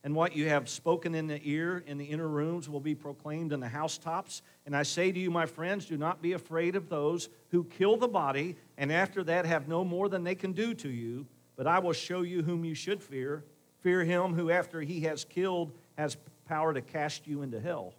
and 0.03 0.15
what 0.15 0.37
you 0.37 0.49
have 0.49 0.69
spoken 0.69 1.15
in 1.15 1.27
the 1.27 1.41
ear 1.45 1.83
in 1.87 1.97
the 1.97 2.05
inner 2.05 2.29
rooms 2.29 2.69
will 2.69 2.81
be 2.81 2.95
proclaimed 2.95 3.53
in 3.53 3.61
the 3.61 3.69
housetops. 3.69 4.43
And 4.67 4.77
I 4.77 4.83
say 4.83 5.11
to 5.11 5.19
you, 5.19 5.31
my 5.31 5.47
friends, 5.47 5.87
do 5.87 5.97
not 5.97 6.21
be 6.21 6.35
afraid 6.35 6.77
of 6.77 6.89
those 6.89 7.31
who 7.49 7.65
kill 7.65 7.97
the 7.97 8.09
body, 8.09 8.57
and 8.77 8.93
after 8.93 9.25
that 9.25 9.47
have 9.47 9.67
no 9.67 9.83
more 9.83 10.09
than 10.09 10.23
they 10.23 10.35
can 10.35 10.53
do 10.53 10.75
to 10.75 10.89
you, 10.89 11.27
but 11.57 11.67
I 11.67 11.79
will 11.79 11.93
show 11.93 12.23
you 12.23 12.43
whom 12.43 12.65
you 12.65 12.75
should 12.75 13.03
fear. 13.03 13.45
Fear 13.81 14.05
him 14.05 14.35
who, 14.35 14.51
after 14.51 14.81
he 14.81 15.01
has 15.01 15.25
killed, 15.25 15.73
has 15.97 16.17
power 16.47 16.75
to 16.75 16.81
cast 16.81 17.27
you 17.27 17.43
into 17.43 17.61
hell. 17.61 17.95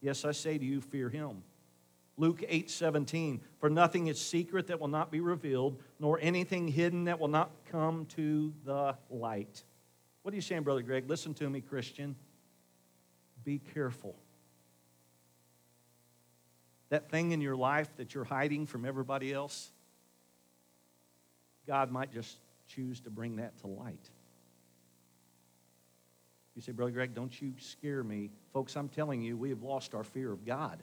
Yes, 0.00 0.24
I 0.24 0.32
say 0.32 0.58
to 0.58 0.64
you, 0.64 0.80
fear 0.80 1.08
him. 1.08 1.42
Luke 2.18 2.44
8 2.46 2.68
17. 2.68 3.40
For 3.60 3.70
nothing 3.70 4.08
is 4.08 4.20
secret 4.20 4.66
that 4.66 4.80
will 4.80 4.88
not 4.88 5.10
be 5.10 5.20
revealed, 5.20 5.80
nor 5.98 6.18
anything 6.20 6.68
hidden 6.68 7.04
that 7.04 7.18
will 7.18 7.28
not 7.28 7.50
come 7.70 8.04
to 8.16 8.52
the 8.64 8.96
light. 9.08 9.62
What 10.22 10.32
are 10.32 10.36
you 10.36 10.42
saying, 10.42 10.64
Brother 10.64 10.82
Greg? 10.82 11.08
Listen 11.08 11.32
to 11.34 11.48
me, 11.48 11.60
Christian. 11.60 12.16
Be 13.44 13.60
careful. 13.72 14.16
That 16.90 17.08
thing 17.10 17.32
in 17.32 17.40
your 17.40 17.56
life 17.56 17.88
that 17.96 18.14
you're 18.14 18.24
hiding 18.24 18.66
from 18.66 18.84
everybody 18.84 19.32
else, 19.32 19.70
God 21.66 21.90
might 21.90 22.12
just 22.12 22.38
choose 22.66 23.00
to 23.00 23.10
bring 23.10 23.36
that 23.36 23.56
to 23.60 23.68
light. 23.68 24.10
You 26.56 26.62
say, 26.62 26.72
Brother 26.72 26.90
Greg, 26.90 27.14
don't 27.14 27.40
you 27.40 27.52
scare 27.58 28.02
me. 28.02 28.30
Folks, 28.52 28.74
I'm 28.74 28.88
telling 28.88 29.22
you, 29.22 29.36
we 29.36 29.50
have 29.50 29.62
lost 29.62 29.94
our 29.94 30.02
fear 30.02 30.32
of 30.32 30.44
God. 30.44 30.82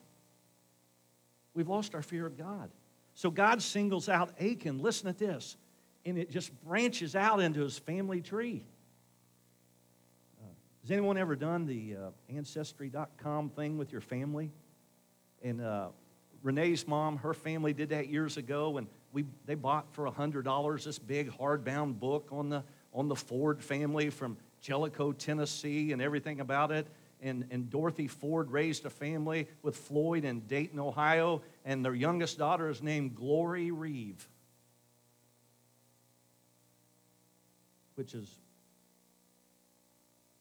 We've 1.55 1.69
lost 1.69 1.95
our 1.95 2.01
fear 2.03 2.25
of 2.25 2.37
God. 2.37 2.69
So 3.15 3.31
God 3.31 3.61
singles 3.61 4.09
out 4.09 4.31
Achan. 4.39 4.79
Listen 4.79 5.07
at 5.07 5.17
this. 5.17 5.55
And 6.05 6.17
it 6.19 6.29
just 6.29 6.51
branches 6.63 7.15
out 7.15 7.39
into 7.39 7.61
his 7.61 7.79
family 7.79 8.21
tree. 8.21 8.63
Uh, 10.39 10.47
has 10.83 10.91
anyone 10.91 11.17
ever 11.17 11.35
done 11.35 11.65
the 11.65 11.95
uh, 11.95 12.35
Ancestry.com 12.35 13.49
thing 13.49 13.77
with 13.77 13.91
your 13.91 14.01
family? 14.01 14.51
And 15.41 15.61
uh, 15.61 15.87
Renee's 16.43 16.87
mom, 16.87 17.17
her 17.17 17.33
family 17.33 17.73
did 17.73 17.89
that 17.89 18.09
years 18.09 18.37
ago, 18.37 18.77
and 18.77 18.87
we, 19.13 19.23
they 19.45 19.55
bought 19.55 19.87
for 19.93 20.05
$100 20.11 20.83
this 20.83 20.99
big 20.99 21.31
hardbound 21.31 21.99
book 21.99 22.27
on 22.31 22.49
the, 22.49 22.63
on 22.93 23.07
the 23.07 23.15
Ford 23.15 23.63
family 23.63 24.09
from 24.09 24.37
Jellicoe, 24.61 25.13
Tennessee, 25.13 25.93
and 25.93 26.01
everything 26.01 26.41
about 26.41 26.71
it 26.71 26.85
and, 27.25 27.47
and 27.49 27.71
Dorothy 27.71 28.07
Ford 28.07 28.51
raised 28.51 28.85
a 28.85 28.89
family 28.89 29.47
with 29.63 29.75
Floyd 29.75 30.23
in 30.23 30.41
Dayton, 30.41 30.79
Ohio, 30.79 31.41
and 31.65 31.83
their 31.83 31.95
youngest 31.95 32.38
daughter 32.38 32.69
is 32.69 32.83
named 32.83 33.15
Glory 33.15 33.71
Reeve, 33.71 34.27
which 37.95 38.13
is 38.13 38.29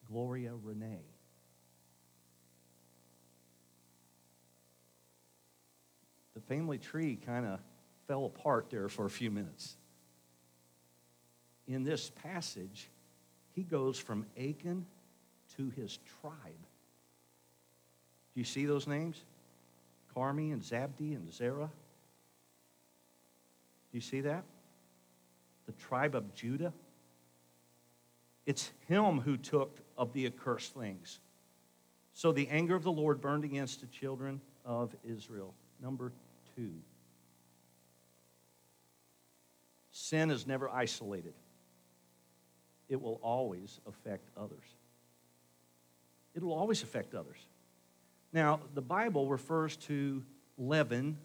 Gloria 0.07 0.53
Renee. 0.63 1.09
The 6.35 6.41
family 6.41 6.77
tree 6.77 7.15
kind 7.15 7.47
of 7.47 7.59
fell 8.07 8.25
apart 8.25 8.67
there 8.69 8.89
for 8.89 9.05
a 9.05 9.09
few 9.09 9.31
minutes. 9.31 9.75
In 11.67 11.83
this 11.83 12.11
passage, 12.11 12.91
he 13.53 13.63
goes 13.63 13.97
from 13.97 14.27
Achan 14.37 14.85
to 15.57 15.71
his 15.71 15.97
tribe. 16.21 16.67
Do 18.35 18.41
you 18.41 18.45
see 18.45 18.65
those 18.65 18.85
names? 18.85 19.23
Carmi 20.13 20.51
and 20.51 20.61
Zabdi 20.61 21.15
and 21.15 21.33
Zerah? 21.33 21.71
Do 23.91 23.97
you 23.97 24.01
see 24.01 24.21
that? 24.21 24.43
The 25.65 25.71
tribe 25.71 26.15
of 26.15 26.35
Judah? 26.35 26.73
It's 28.45 28.71
him 28.87 29.21
who 29.21 29.37
took 29.37 29.79
of 29.97 30.11
the 30.11 30.25
accursed 30.25 30.75
things. 30.75 31.19
So 32.13 32.33
the 32.33 32.49
anger 32.49 32.75
of 32.75 32.83
the 32.83 32.91
Lord 32.91 33.21
burned 33.21 33.45
against 33.45 33.79
the 33.79 33.87
children 33.87 34.41
of 34.65 34.93
Israel. 35.03 35.53
Number 35.81 36.11
two. 36.55 36.73
Sin 39.91 40.29
is 40.29 40.45
never 40.45 40.69
isolated. 40.69 41.33
It 42.89 43.01
will 43.01 43.19
always 43.23 43.79
affect 43.87 44.29
others. 44.37 44.65
It 46.35 46.43
will 46.43 46.53
always 46.53 46.83
affect 46.83 47.15
others. 47.15 47.37
Now, 48.35 48.59
the 48.73 48.81
Bible 48.81 49.29
refers 49.29 49.77
to 49.77 50.21
leaven 50.57 51.17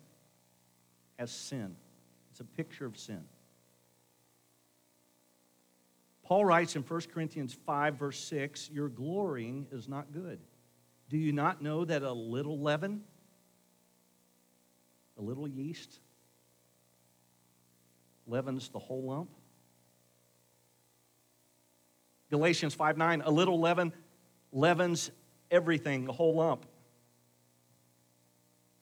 as 1.19 1.33
sin, 1.33 1.75
it's 2.31 2.39
a 2.39 2.45
picture 2.45 2.87
of 2.87 2.97
sin. 2.97 3.25
Paul 6.23 6.45
writes 6.45 6.77
in 6.77 6.83
1 6.83 7.01
Corinthians 7.13 7.53
5, 7.67 7.97
verse 7.97 8.21
6, 8.21 8.71
Your 8.71 8.89
glorying 8.89 9.67
is 9.73 9.89
not 9.89 10.13
good. 10.13 10.39
Do 11.09 11.19
you 11.19 11.33
not 11.33 11.61
know 11.61 11.85
that 11.85 12.05
a 12.05 12.13
little 12.13 12.61
leaven, 12.61 13.03
a 15.19 15.21
little 15.21 15.49
yeast, 15.49 15.99
leavens 18.29 18.69
the 18.69 18.79
whole 18.79 19.03
lump? 19.03 19.31
Galatians 22.31 22.75
5 22.75 22.97
9, 22.97 23.23
a 23.23 23.31
little 23.33 23.59
leaven 23.59 23.93
leavens 24.53 25.11
everything, 25.51 26.05
the 26.05 26.13
whole 26.13 26.37
lump. 26.37 26.67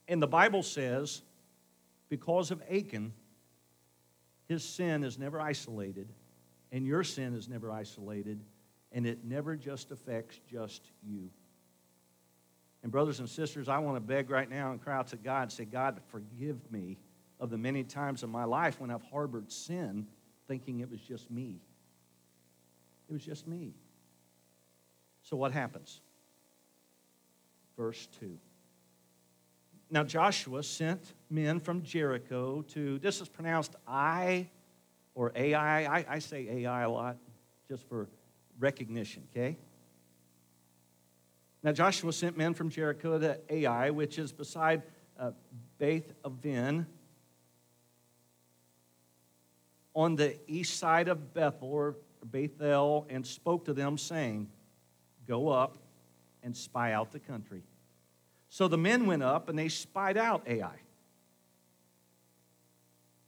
And 0.09 0.19
the 0.21 0.27
Bible 0.27 0.63
says, 0.63 1.21
because 2.09 2.49
of 2.49 2.61
Achan, 2.63 3.13
his 4.47 4.63
sin 4.63 5.03
is 5.03 5.19
never 5.19 5.39
isolated, 5.39 6.09
and 6.71 6.85
your 6.85 7.03
sin 7.03 7.35
is 7.35 7.47
never 7.47 7.71
isolated, 7.71 8.39
and 8.91 9.05
it 9.05 9.23
never 9.23 9.55
just 9.55 9.91
affects 9.91 10.39
just 10.51 10.81
you. 11.07 11.29
And, 12.81 12.91
brothers 12.91 13.19
and 13.19 13.29
sisters, 13.29 13.69
I 13.69 13.77
want 13.77 13.97
to 13.97 14.01
beg 14.01 14.31
right 14.31 14.49
now 14.49 14.71
and 14.71 14.81
cry 14.81 14.97
out 14.97 15.09
to 15.09 15.15
God 15.15 15.43
and 15.43 15.51
say, 15.51 15.65
God, 15.65 16.01
forgive 16.07 16.57
me 16.71 16.97
of 17.39 17.51
the 17.51 17.57
many 17.57 17.83
times 17.83 18.23
in 18.23 18.31
my 18.31 18.45
life 18.45 18.79
when 18.81 18.89
I've 18.89 19.03
harbored 19.03 19.51
sin 19.51 20.07
thinking 20.47 20.79
it 20.79 20.89
was 20.89 21.01
just 21.01 21.29
me. 21.29 21.59
It 23.07 23.13
was 23.13 23.23
just 23.23 23.47
me. 23.47 23.73
So, 25.21 25.37
what 25.37 25.51
happens? 25.51 26.01
Verse 27.77 28.07
2. 28.19 28.39
Now 29.91 30.03
Joshua 30.03 30.61
sent 30.61 31.13
men 31.29 31.59
from 31.59 31.81
Jericho 31.81 32.61
to, 32.69 32.99
this 32.99 33.21
is 33.21 33.27
pronounced 33.27 33.75
I 33.87 34.49
or 35.15 35.31
AI. 35.35 35.85
I, 35.85 36.05
I 36.07 36.19
say 36.19 36.47
AI 36.49 36.83
a 36.83 36.89
lot. 36.89 37.17
just 37.67 37.87
for 37.87 38.07
recognition, 38.59 39.23
okay? 39.31 39.57
Now 41.63 41.71
Joshua 41.71 42.13
sent 42.13 42.37
men 42.37 42.53
from 42.53 42.69
Jericho 42.69 43.17
to 43.17 43.39
Ai, 43.49 43.89
which 43.89 44.19
is 44.19 44.31
beside 44.31 44.83
uh, 45.19 45.31
Beth 45.77 46.13
Aven, 46.23 46.85
on 49.93 50.15
the 50.15 50.37
east 50.47 50.77
side 50.77 51.07
of 51.07 51.33
Bethel 51.33 51.67
or 51.67 51.95
Bethel, 52.23 53.07
and 53.09 53.25
spoke 53.25 53.65
to 53.65 53.73
them, 53.73 53.97
saying, 53.97 54.47
Go 55.27 55.49
up 55.49 55.77
and 56.43 56.55
spy 56.55 56.93
out 56.93 57.11
the 57.11 57.19
country. 57.19 57.63
So 58.49 58.67
the 58.67 58.77
men 58.77 59.05
went 59.05 59.23
up 59.23 59.47
and 59.47 59.57
they 59.57 59.69
spied 59.69 60.17
out 60.17 60.43
Ai. 60.47 60.75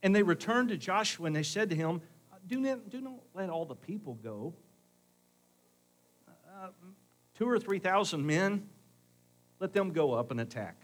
And 0.02 0.14
they 0.14 0.22
returned 0.22 0.70
to 0.70 0.76
Joshua 0.76 1.26
and 1.26 1.36
they 1.36 1.44
said 1.44 1.70
to 1.70 1.76
him, 1.76 2.02
Do 2.48 2.60
not, 2.60 2.90
do 2.90 3.00
not 3.00 3.14
let 3.34 3.48
all 3.48 3.64
the 3.64 3.76
people 3.76 4.14
go. 4.22 4.52
Uh, 6.28 6.68
two 7.38 7.48
or 7.48 7.58
three 7.58 7.78
thousand 7.78 8.26
men, 8.26 8.68
let 9.60 9.72
them 9.72 9.92
go 9.92 10.12
up 10.12 10.32
and 10.32 10.40
attack. 10.40 10.76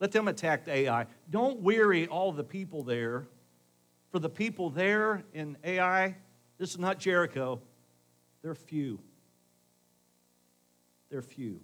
Let 0.00 0.12
them 0.12 0.28
attack 0.28 0.68
Ai. 0.68 1.06
Don't 1.30 1.60
weary 1.60 2.06
all 2.06 2.32
the 2.32 2.44
people 2.44 2.82
there. 2.82 3.26
For 4.10 4.18
the 4.18 4.28
people 4.28 4.70
there 4.70 5.22
in 5.32 5.56
Ai, 5.64 6.16
this 6.58 6.70
is 6.70 6.78
not 6.78 6.98
Jericho, 6.98 7.60
they're 8.42 8.54
few. 8.54 8.98
They're 11.10 11.22
few. 11.22 11.60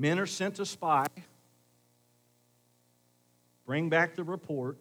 Men 0.00 0.20
are 0.20 0.26
sent 0.26 0.54
to 0.54 0.64
spy, 0.64 1.06
bring 3.66 3.88
back 3.88 4.14
the 4.14 4.22
report. 4.22 4.78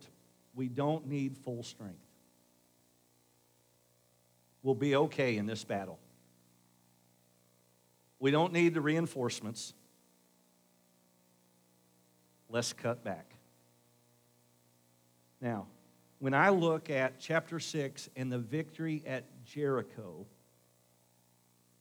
We 0.53 0.67
don't 0.69 1.07
need 1.07 1.35
full 1.37 1.63
strength. 1.63 1.95
We'll 4.61 4.75
be 4.75 4.95
okay 4.95 5.37
in 5.37 5.47
this 5.47 5.63
battle. 5.63 5.97
We 8.19 8.31
don't 8.31 8.53
need 8.53 8.75
the 8.75 8.81
reinforcements. 8.81 9.73
Let's 12.49 12.73
cut 12.73 13.03
back. 13.03 13.25
Now, 15.41 15.67
when 16.19 16.33
I 16.33 16.49
look 16.49 16.89
at 16.89 17.19
chapter 17.19 17.59
6 17.59 18.09
and 18.15 18.31
the 18.31 18.39
victory 18.39 19.03
at 19.05 19.23
Jericho, 19.45 20.25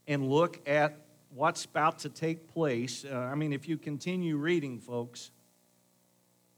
and 0.07 0.29
look 0.29 0.61
at 0.69 1.06
what's 1.35 1.65
about 1.65 2.01
to 2.01 2.09
take 2.09 2.53
place. 2.53 3.05
Uh, 3.05 3.15
I 3.17 3.35
mean, 3.35 3.53
if 3.53 3.69
you 3.69 3.77
continue 3.77 4.37
reading, 4.37 4.79
folks. 4.79 5.31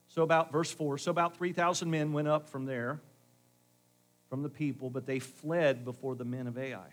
So, 0.09 0.23
about 0.23 0.51
verse 0.51 0.71
4 0.73 0.99
so 0.99 1.11
about 1.11 1.37
3,000 1.37 1.91
men 1.91 2.13
went 2.13 2.29
up 2.29 2.49
from 2.49 2.65
there, 2.65 3.01
from 4.29 4.43
the 4.43 4.49
people, 4.49 4.91
but 4.91 5.07
they 5.07 5.19
fled 5.19 5.85
before 5.85 6.15
the 6.15 6.25
men 6.25 6.47
of 6.47 6.59
Ai. 6.59 6.89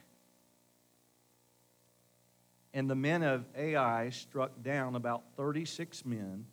And 2.73 2.89
the 2.89 2.95
men 2.95 3.23
of 3.23 3.45
Ai 3.57 4.09
struck 4.09 4.51
down 4.61 4.95
about 4.95 5.23
36 5.37 6.05
men, 6.05 6.45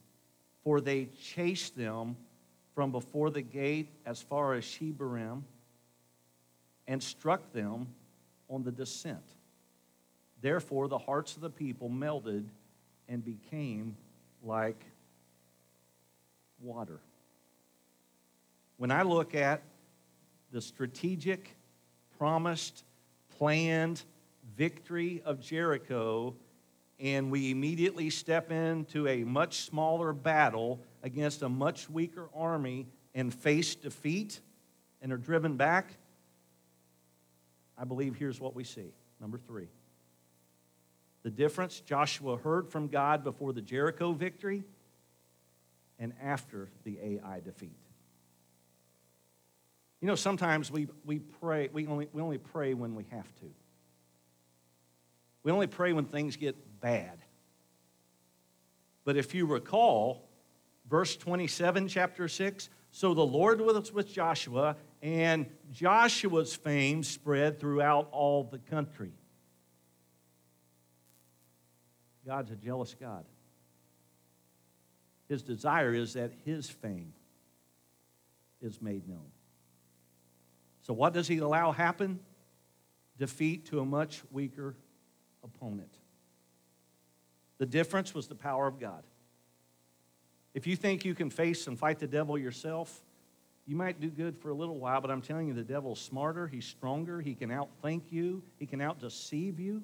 for 0.62 0.80
they 0.80 1.06
chased 1.20 1.76
them 1.76 2.16
from 2.74 2.92
before 2.92 3.30
the 3.30 3.42
gate 3.42 3.88
as 4.06 4.22
far 4.22 4.54
as 4.54 4.64
Shebarim 4.64 5.42
and 6.86 7.02
struck 7.02 7.52
them 7.52 7.88
on 8.48 8.62
the 8.62 8.72
descent. 8.72 9.24
Therefore, 10.42 10.88
the 10.88 10.98
hearts 10.98 11.36
of 11.36 11.40
the 11.40 11.50
people 11.50 11.88
melted 11.88 12.46
and 13.08 13.24
became 13.24 13.96
like 14.42 14.84
water. 16.60 16.98
When 18.76 18.90
I 18.90 19.02
look 19.02 19.34
at 19.36 19.62
the 20.50 20.60
strategic, 20.60 21.56
promised, 22.18 22.84
planned 23.38 24.02
victory 24.56 25.22
of 25.24 25.40
Jericho, 25.40 26.34
and 26.98 27.30
we 27.30 27.52
immediately 27.52 28.10
step 28.10 28.50
into 28.50 29.06
a 29.06 29.24
much 29.24 29.60
smaller 29.60 30.12
battle 30.12 30.80
against 31.04 31.42
a 31.42 31.48
much 31.48 31.88
weaker 31.88 32.28
army 32.34 32.86
and 33.14 33.32
face 33.32 33.76
defeat 33.76 34.40
and 35.00 35.12
are 35.12 35.16
driven 35.16 35.56
back, 35.56 35.94
I 37.78 37.84
believe 37.84 38.16
here's 38.16 38.40
what 38.40 38.54
we 38.54 38.64
see. 38.64 38.92
Number 39.20 39.38
three. 39.38 39.68
The 41.22 41.30
difference 41.30 41.80
Joshua 41.80 42.36
heard 42.36 42.68
from 42.68 42.88
God 42.88 43.22
before 43.22 43.52
the 43.52 43.60
Jericho 43.60 44.12
victory 44.12 44.64
and 45.98 46.12
after 46.22 46.68
the 46.84 46.98
Ai 47.00 47.40
defeat. 47.40 47.76
You 50.00 50.08
know, 50.08 50.16
sometimes 50.16 50.70
we, 50.70 50.88
we 51.04 51.20
pray, 51.20 51.68
we 51.72 51.86
only, 51.86 52.08
we 52.12 52.20
only 52.20 52.38
pray 52.38 52.74
when 52.74 52.96
we 52.96 53.04
have 53.12 53.32
to. 53.36 53.46
We 55.44 55.52
only 55.52 55.68
pray 55.68 55.92
when 55.92 56.06
things 56.06 56.36
get 56.36 56.56
bad. 56.80 57.18
But 59.04 59.16
if 59.16 59.32
you 59.32 59.46
recall, 59.46 60.28
verse 60.90 61.16
27, 61.16 61.86
chapter 61.86 62.26
6, 62.26 62.68
so 62.90 63.14
the 63.14 63.24
Lord 63.24 63.60
was 63.60 63.92
with 63.92 64.12
Joshua, 64.12 64.76
and 65.02 65.46
Joshua's 65.72 66.54
fame 66.54 67.02
spread 67.02 67.58
throughout 67.58 68.08
all 68.10 68.44
the 68.44 68.58
country. 68.58 69.12
God's 72.26 72.50
a 72.50 72.56
jealous 72.56 72.94
God. 72.98 73.24
His 75.28 75.42
desire 75.42 75.94
is 75.94 76.14
that 76.14 76.32
his 76.44 76.68
fame 76.68 77.12
is 78.60 78.80
made 78.80 79.08
known. 79.08 79.30
So, 80.82 80.92
what 80.92 81.12
does 81.12 81.28
he 81.28 81.38
allow 81.38 81.72
happen? 81.72 82.20
Defeat 83.18 83.66
to 83.66 83.80
a 83.80 83.84
much 83.84 84.22
weaker 84.30 84.74
opponent. 85.44 85.92
The 87.58 87.66
difference 87.66 88.14
was 88.14 88.26
the 88.26 88.34
power 88.34 88.66
of 88.66 88.80
God. 88.80 89.04
If 90.54 90.66
you 90.66 90.76
think 90.76 91.04
you 91.04 91.14
can 91.14 91.30
face 91.30 91.66
and 91.66 91.78
fight 91.78 91.98
the 91.98 92.06
devil 92.06 92.36
yourself, 92.36 93.02
you 93.66 93.76
might 93.76 94.00
do 94.00 94.10
good 94.10 94.36
for 94.36 94.50
a 94.50 94.54
little 94.54 94.78
while, 94.78 95.00
but 95.00 95.10
I'm 95.10 95.22
telling 95.22 95.46
you, 95.46 95.54
the 95.54 95.62
devil's 95.62 96.00
smarter, 96.00 96.48
he's 96.48 96.66
stronger, 96.66 97.20
he 97.20 97.34
can 97.34 97.50
outthink 97.50 98.02
you, 98.10 98.42
he 98.58 98.66
can 98.66 98.80
outdeceive 98.80 99.58
you. 99.58 99.82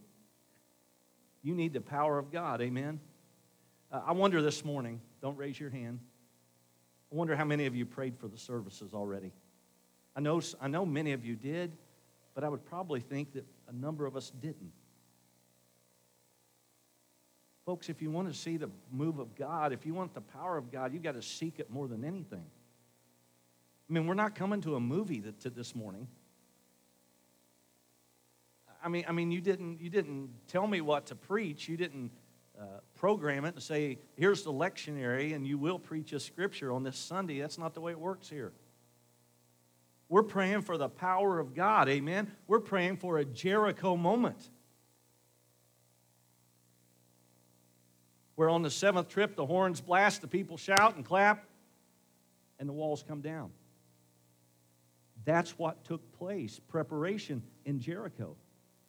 You 1.42 1.54
need 1.54 1.72
the 1.72 1.80
power 1.80 2.18
of 2.18 2.30
God. 2.30 2.60
Amen. 2.60 3.00
Uh, 3.90 4.00
I 4.06 4.12
wonder 4.12 4.42
this 4.42 4.64
morning, 4.64 5.00
don't 5.22 5.36
raise 5.36 5.58
your 5.58 5.70
hand. 5.70 6.00
I 7.10 7.14
wonder 7.14 7.34
how 7.36 7.44
many 7.44 7.66
of 7.66 7.74
you 7.74 7.86
prayed 7.86 8.18
for 8.18 8.28
the 8.28 8.36
services 8.36 8.92
already. 8.92 9.32
I 10.14 10.20
know, 10.20 10.40
I 10.60 10.68
know 10.68 10.84
many 10.84 11.12
of 11.12 11.24
you 11.24 11.36
did, 11.36 11.72
but 12.34 12.44
I 12.44 12.48
would 12.48 12.64
probably 12.64 13.00
think 13.00 13.32
that 13.32 13.46
a 13.68 13.72
number 13.72 14.04
of 14.04 14.16
us 14.16 14.30
didn't. 14.40 14.72
Folks, 17.64 17.88
if 17.88 18.00
you 18.02 18.10
want 18.10 18.32
to 18.32 18.34
see 18.38 18.56
the 18.56 18.70
move 18.90 19.18
of 19.18 19.34
God, 19.34 19.72
if 19.72 19.84
you 19.84 19.94
want 19.94 20.14
the 20.14 20.20
power 20.20 20.56
of 20.56 20.72
God, 20.72 20.92
you've 20.92 21.02
got 21.02 21.14
to 21.14 21.22
seek 21.22 21.58
it 21.58 21.70
more 21.70 21.86
than 21.86 22.04
anything. 22.04 22.44
I 23.88 23.92
mean, 23.92 24.06
we're 24.06 24.14
not 24.14 24.34
coming 24.34 24.60
to 24.62 24.74
a 24.76 24.80
movie 24.80 25.22
this 25.54 25.74
morning. 25.74 26.08
I 28.82 28.88
mean, 28.88 29.04
I 29.08 29.12
mean, 29.12 29.30
you 29.30 29.40
didn't, 29.40 29.80
you 29.80 29.90
didn't 29.90 30.30
tell 30.46 30.66
me 30.66 30.80
what 30.80 31.06
to 31.06 31.14
preach. 31.14 31.68
You 31.68 31.76
didn't 31.76 32.10
uh, 32.58 32.64
program 32.94 33.44
it 33.44 33.54
and 33.54 33.62
say, 33.62 33.98
here's 34.16 34.42
the 34.42 34.52
lectionary, 34.52 35.34
and 35.34 35.46
you 35.46 35.58
will 35.58 35.78
preach 35.78 36.12
a 36.12 36.20
scripture 36.20 36.72
on 36.72 36.82
this 36.82 36.96
Sunday. 36.96 37.40
That's 37.40 37.58
not 37.58 37.74
the 37.74 37.80
way 37.80 37.92
it 37.92 37.98
works 37.98 38.28
here. 38.28 38.52
We're 40.08 40.22
praying 40.22 40.62
for 40.62 40.78
the 40.78 40.88
power 40.88 41.38
of 41.38 41.54
God, 41.54 41.88
amen? 41.88 42.32
We're 42.46 42.60
praying 42.60 42.96
for 42.96 43.18
a 43.18 43.24
Jericho 43.24 43.96
moment. 43.96 44.48
Where 48.36 48.48
on 48.48 48.62
the 48.62 48.70
seventh 48.70 49.08
trip, 49.08 49.36
the 49.36 49.44
horns 49.44 49.80
blast, 49.80 50.22
the 50.22 50.28
people 50.28 50.56
shout 50.56 50.96
and 50.96 51.04
clap, 51.04 51.44
and 52.58 52.68
the 52.68 52.72
walls 52.72 53.04
come 53.06 53.20
down. 53.20 53.50
That's 55.24 55.58
what 55.58 55.84
took 55.84 56.12
place, 56.12 56.58
preparation 56.68 57.42
in 57.66 57.80
Jericho. 57.80 58.36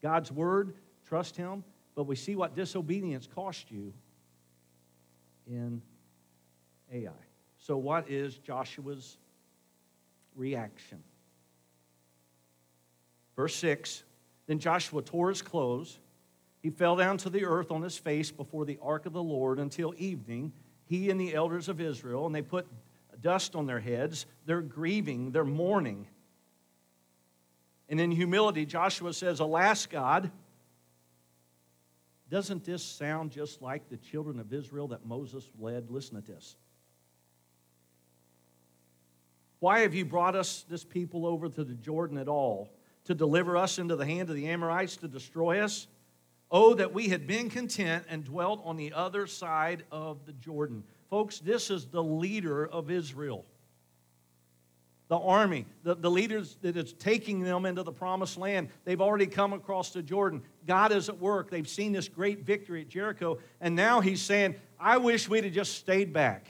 God's 0.01 0.31
word, 0.31 0.73
trust 1.05 1.35
Him. 1.35 1.63
But 1.95 2.03
we 2.05 2.15
see 2.15 2.35
what 2.35 2.55
disobedience 2.55 3.27
cost 3.27 3.71
you 3.71 3.93
in 5.47 5.81
Ai. 6.93 7.12
So, 7.57 7.77
what 7.77 8.09
is 8.09 8.38
Joshua's 8.38 9.17
reaction? 10.35 11.03
Verse 13.35 13.55
6 13.55 14.03
Then 14.47 14.59
Joshua 14.59 15.01
tore 15.01 15.29
his 15.29 15.41
clothes. 15.41 15.99
He 16.62 16.69
fell 16.69 16.97
down 16.97 17.17
to 17.19 17.29
the 17.29 17.45
earth 17.45 17.71
on 17.71 17.81
his 17.81 17.97
face 17.97 18.31
before 18.31 18.65
the 18.65 18.77
ark 18.81 19.05
of 19.05 19.13
the 19.13 19.23
Lord 19.23 19.59
until 19.59 19.93
evening, 19.97 20.51
he 20.85 21.09
and 21.09 21.19
the 21.19 21.33
elders 21.33 21.69
of 21.69 21.79
Israel, 21.79 22.25
and 22.25 22.35
they 22.35 22.41
put 22.41 22.67
dust 23.21 23.55
on 23.55 23.65
their 23.65 23.79
heads. 23.79 24.25
They're 24.45 24.62
grieving, 24.62 25.31
they're 25.31 25.45
mourning. 25.45 26.07
And 27.89 27.99
in 27.99 28.12
humility, 28.12 28.65
Joshua 28.65 29.13
says, 29.13 29.39
Alas, 29.39 29.88
God, 29.88 30.32
Doesn't 32.30 32.63
this 32.63 32.84
sound 32.84 33.32
just 33.32 33.62
like 33.62 33.89
the 33.89 33.97
children 33.97 34.39
of 34.39 34.54
Israel 34.54 34.89
that 34.89 35.06
Moses 35.06 35.49
led? 35.60 35.89
Listen 35.89 36.21
to 36.21 36.32
this. 36.32 36.56
Why 39.60 39.80
have 39.80 39.93
you 39.93 40.06
brought 40.06 40.36
us, 40.36 40.63
this 40.69 40.86
people, 40.86 41.25
over 41.25 41.49
to 41.49 41.63
the 41.63 41.73
Jordan 41.73 42.17
at 42.17 42.28
all? 42.28 42.69
To 43.06 43.15
deliver 43.15 43.58
us 43.58 43.80
into 43.80 43.95
the 43.95 44.06
hand 44.06 44.30
of 44.30 44.36
the 44.36 44.47
Amorites 44.47 44.97
to 44.97 45.08
destroy 45.08 45.60
us? 45.60 45.88
Oh, 46.52 46.75
that 46.75 46.93
we 46.93 47.10
had 47.10 47.25
been 47.28 47.49
content 47.49 48.06
and 48.10 48.23
dwelt 48.23 48.62
on 48.63 48.78
the 48.78 48.93
other 48.93 49.28
side 49.28 49.84
of 49.91 50.25
the 50.25 50.34
Jordan. 50.34 50.84
Folks, 51.10 51.39
this 51.39 51.71
is 51.71 51.88
the 51.88 52.04
leader 52.04 52.67
of 52.67 52.91
Israel. 52.91 53.45
The 55.10 55.17
army, 55.17 55.65
the, 55.84 55.95
the 55.95 56.10
leaders 56.10 56.58
that 56.62 56.78
is 56.78 56.93
taking 56.93 57.41
them 57.41 57.65
into 57.65 57.82
the 57.82 57.91
promised 57.91 58.38
land. 58.38 58.69
They've 58.86 59.02
already 59.02 59.26
come 59.26 59.54
across 59.54 59.89
the 59.89 60.04
Jordan. 60.04 60.43
God 60.67 60.91
is 60.91 61.10
at 61.10 61.19
work. 61.19 61.50
They've 61.50 61.67
seen 61.67 61.91
this 61.91 62.08
great 62.08 62.45
victory 62.45 62.82
at 62.82 62.89
Jericho. 62.89 63.39
And 63.60 63.76
now 63.76 64.02
he's 64.02 64.22
saying, 64.22 64.56
I 64.80 64.98
wish 64.98 65.28
we'd 65.28 65.45
have 65.45 65.54
just 65.54 65.76
stayed 65.76 66.13
back. 66.13 66.45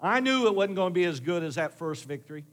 I 0.00 0.20
knew 0.20 0.46
it 0.46 0.54
wasn't 0.54 0.76
going 0.76 0.90
to 0.90 0.94
be 0.94 1.04
as 1.04 1.18
good 1.18 1.42
as 1.42 1.56
that 1.56 1.76
first 1.76 2.04
victory. 2.04 2.44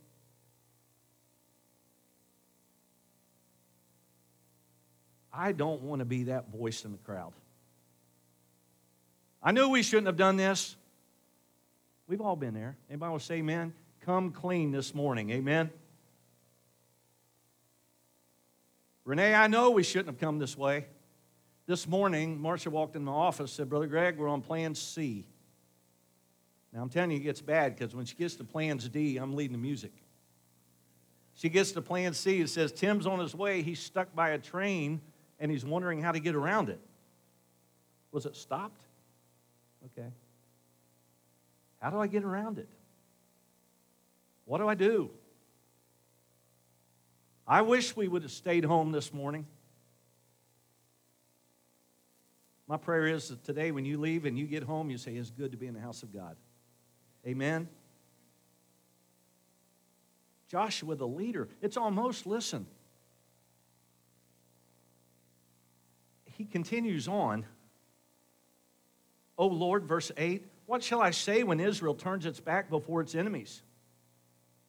I 5.31 5.51
don't 5.51 5.83
want 5.83 5.99
to 5.99 6.05
be 6.05 6.23
that 6.23 6.49
voice 6.49 6.85
in 6.85 6.91
the 6.91 6.97
crowd. 6.97 7.33
I 9.43 9.51
knew 9.51 9.69
we 9.69 9.83
shouldn't 9.83 10.07
have 10.07 10.17
done 10.17 10.37
this. 10.37 10.75
We've 12.07 12.21
all 12.21 12.35
been 12.35 12.53
there. 12.53 12.77
Anybody 12.89 13.09
want 13.09 13.21
to 13.21 13.25
say 13.25 13.35
amen? 13.35 13.73
Come 14.01 14.31
clean 14.31 14.71
this 14.71 14.93
morning. 14.93 15.31
Amen. 15.31 15.71
Renee, 19.03 19.33
I 19.33 19.47
know 19.47 19.71
we 19.71 19.83
shouldn't 19.83 20.07
have 20.07 20.19
come 20.19 20.39
this 20.39 20.57
way. 20.57 20.85
This 21.67 21.87
morning, 21.87 22.39
Marcia 22.39 22.69
walked 22.69 22.95
in 22.95 23.03
my 23.03 23.11
office 23.11 23.51
said, 23.51 23.69
Brother 23.69 23.87
Greg, 23.87 24.17
we're 24.17 24.27
on 24.27 24.41
plan 24.41 24.75
C. 24.75 25.25
Now, 26.71 26.81
I'm 26.81 26.89
telling 26.89 27.11
you, 27.11 27.17
it 27.17 27.23
gets 27.23 27.41
bad 27.41 27.75
because 27.75 27.95
when 27.95 28.05
she 28.05 28.15
gets 28.15 28.35
to 28.35 28.43
plans 28.43 28.87
D, 28.89 29.17
I'm 29.17 29.35
leading 29.35 29.53
the 29.53 29.61
music. 29.61 29.93
She 31.33 31.49
gets 31.49 31.71
to 31.71 31.81
plan 31.81 32.13
C, 32.13 32.41
it 32.41 32.49
says, 32.49 32.71
Tim's 32.71 33.07
on 33.07 33.19
his 33.19 33.33
way. 33.33 33.61
He's 33.61 33.79
stuck 33.79 34.13
by 34.15 34.29
a 34.29 34.37
train 34.37 35.01
and 35.39 35.51
he's 35.51 35.65
wondering 35.65 36.01
how 36.01 36.11
to 36.11 36.19
get 36.19 36.35
around 36.35 36.69
it. 36.69 36.79
Was 38.11 38.25
it 38.25 38.35
stopped? 38.35 38.81
Okay. 39.85 40.09
How 41.81 41.89
do 41.89 41.99
I 41.99 42.07
get 42.07 42.23
around 42.23 42.57
it? 42.57 42.69
What 44.45 44.59
do 44.59 44.67
I 44.67 44.75
do? 44.75 45.11
I 47.47 47.61
wish 47.61 47.95
we 47.95 48.07
would 48.07 48.23
have 48.23 48.31
stayed 48.31 48.65
home 48.65 48.91
this 48.91 49.13
morning. 49.13 49.45
My 52.67 52.77
prayer 52.77 53.07
is 53.07 53.29
that 53.29 53.43
today, 53.43 53.71
when 53.71 53.85
you 53.85 53.99
leave 53.99 54.25
and 54.25 54.37
you 54.37 54.47
get 54.47 54.63
home, 54.63 54.89
you 54.89 54.97
say, 54.97 55.13
It's 55.15 55.29
good 55.29 55.51
to 55.51 55.57
be 55.57 55.67
in 55.67 55.75
the 55.75 55.79
house 55.79 56.01
of 56.01 56.11
God. 56.11 56.35
Amen. 57.25 57.67
Joshua, 60.47 60.95
the 60.95 61.07
leader, 61.07 61.47
it's 61.61 61.75
almost, 61.75 62.25
listen, 62.25 62.65
he 66.25 66.45
continues 66.45 67.07
on. 67.07 67.45
Oh 69.37 69.47
Lord, 69.47 69.85
verse 69.85 70.11
8, 70.15 70.45
what 70.65 70.83
shall 70.83 71.01
I 71.01 71.11
say 71.11 71.43
when 71.43 71.59
Israel 71.59 71.93
turns 71.93 72.25
its 72.25 72.39
back 72.39 72.69
before 72.69 73.01
its 73.01 73.15
enemies? 73.15 73.61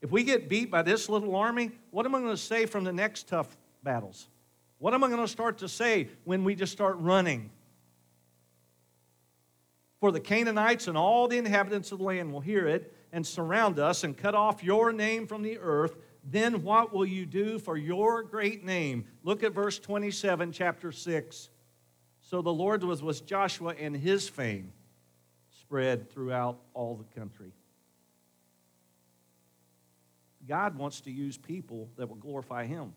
If 0.03 0.11
we 0.11 0.25
get 0.25 0.49
beat 0.49 0.71
by 0.71 0.83
this 0.83 1.09
little 1.09 1.35
army, 1.35 1.71
what 1.91 2.07
am 2.07 2.15
I 2.15 2.21
going 2.21 2.31
to 2.31 2.37
say 2.37 2.67
from 2.67 2.85
the 2.85 2.93
next 2.93 3.29
tough 3.29 3.57
battles? 3.83 4.29
What 4.79 4.93
am 4.93 5.03
I 5.03 5.09
going 5.09 5.23
to 5.23 5.29
start 5.29 5.59
to 5.59 5.69
say 5.69 6.09
when 6.25 6.45
we 6.45 6.55
just 6.55 6.73
start 6.73 6.97
running? 6.99 7.51
For 10.01 10.13
the 10.13 10.21
Canaanites 10.21 10.89
and 10.89 10.99
all 10.99 11.29
the 11.29 11.39
inhabitants 11.39 11.91
of 11.93 11.99
the 11.99 12.05
land 12.05 12.33
will 12.33 12.41
hear 12.41 12.69
it 12.69 12.95
and 13.13 13.27
surround 13.27 13.79
us 13.79 14.05
and 14.05 14.15
cut 14.17 14.35
off 14.35 14.63
your 14.63 14.93
name 14.93 15.27
from 15.27 15.43
the 15.43 15.59
earth. 15.59 15.97
Then 16.23 16.63
what 16.63 16.93
will 16.93 17.07
you 17.07 17.25
do 17.25 17.59
for 17.59 17.79
your 17.79 18.23
great 18.23 18.65
name? 18.65 19.07
Look 19.23 19.43
at 19.43 19.55
verse 19.55 19.79
27, 19.79 20.53
chapter 20.53 20.93
6. 20.93 21.49
So 22.21 22.43
the 22.43 22.53
Lord 22.53 22.83
was 22.85 23.03
with 23.03 23.25
Joshua, 23.25 23.75
and 23.79 23.97
his 23.97 24.29
fame 24.29 24.73
spread 25.67 26.09
throughout 26.09 26.59
all 26.75 26.95
the 26.95 27.19
country. 27.19 27.51
God 30.47 30.79
wants 30.79 31.01
to 31.01 31.11
use 31.11 31.37
people 31.37 31.89
that 31.97 32.09
will 32.09 32.17
glorify 32.17 32.67
him. 32.67 32.93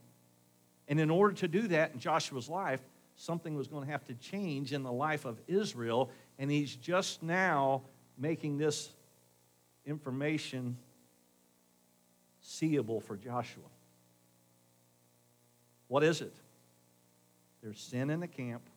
And 0.87 0.99
in 0.99 1.09
order 1.09 1.33
to 1.37 1.47
do 1.47 1.67
that 1.69 1.93
in 1.93 1.99
Joshua's 1.99 2.47
life, 2.47 2.79
something 3.15 3.55
was 3.55 3.67
going 3.67 3.85
to 3.85 3.91
have 3.91 4.05
to 4.05 4.13
change 4.13 4.71
in 4.71 4.83
the 4.83 4.91
life 4.91 5.25
of 5.25 5.41
Israel, 5.47 6.11
and 6.37 6.51
he's 6.51 6.75
just 6.75 7.23
now 7.23 7.81
making 8.19 8.59
this 8.59 8.91
information 9.83 10.77
seeable 12.41 13.01
for 13.01 13.17
Joshua. 13.17 13.63
What 15.87 16.03
is 16.03 16.21
it? 16.21 16.35
There's 17.63 17.79
sin 17.79 18.11
in 18.11 18.19
the 18.19 18.27
camp. 18.27 18.68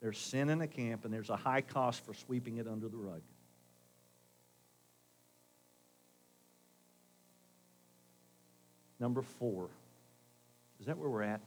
There's 0.00 0.18
sin 0.18 0.48
in 0.48 0.58
the 0.58 0.66
camp, 0.66 1.04
and 1.04 1.12
there's 1.12 1.30
a 1.30 1.36
high 1.36 1.60
cost 1.60 2.04
for 2.04 2.14
sweeping 2.14 2.58
it 2.58 2.68
under 2.68 2.88
the 2.88 2.96
rug. 2.96 3.20
Number 9.00 9.22
four. 9.22 9.68
Is 10.80 10.86
that 10.86 10.98
where 10.98 11.08
we're 11.08 11.22
at? 11.22 11.40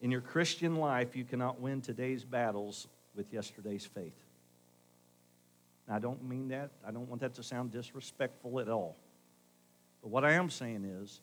In 0.00 0.10
your 0.10 0.20
Christian 0.20 0.76
life, 0.76 1.14
you 1.14 1.24
cannot 1.24 1.60
win 1.60 1.80
today's 1.80 2.24
battles 2.24 2.88
with 3.14 3.32
yesterday's 3.32 3.86
faith. 3.86 4.16
Now, 5.88 5.94
I 5.94 5.98
don't 6.00 6.24
mean 6.24 6.48
that, 6.48 6.70
I 6.86 6.90
don't 6.90 7.08
want 7.08 7.20
that 7.20 7.34
to 7.34 7.42
sound 7.42 7.70
disrespectful 7.70 8.58
at 8.58 8.68
all. 8.68 8.96
But 10.02 10.10
what 10.10 10.24
I 10.24 10.32
am 10.32 10.50
saying 10.50 10.84
is 10.84 11.20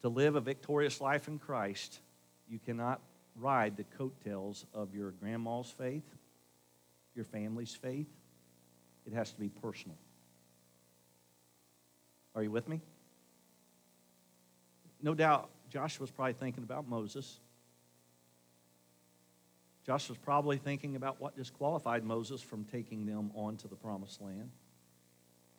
to 0.00 0.08
live 0.08 0.36
a 0.36 0.40
victorious 0.40 1.00
life 1.00 1.28
in 1.28 1.38
Christ, 1.38 2.00
you 2.48 2.58
cannot 2.58 3.00
ride 3.38 3.76
the 3.76 3.84
coattails 3.98 4.64
of 4.74 4.94
your 4.94 5.10
grandma's 5.12 5.70
faith, 5.70 6.04
your 7.14 7.24
family's 7.24 7.74
faith. 7.74 8.08
It 9.06 9.12
has 9.12 9.32
to 9.32 9.40
be 9.40 9.48
personal. 9.48 9.96
Are 12.34 12.42
you 12.42 12.50
with 12.50 12.68
me? 12.68 12.80
No 15.02 15.14
doubt 15.14 15.50
Joshua's 15.70 16.10
probably 16.10 16.32
thinking 16.32 16.62
about 16.64 16.88
Moses. 16.88 17.38
Joshua's 19.84 20.18
probably 20.18 20.56
thinking 20.56 20.96
about 20.96 21.20
what 21.20 21.36
disqualified 21.36 22.04
Moses 22.04 22.40
from 22.40 22.64
taking 22.64 23.04
them 23.04 23.30
on 23.34 23.56
to 23.58 23.68
the 23.68 23.76
promised 23.76 24.22
land. 24.22 24.50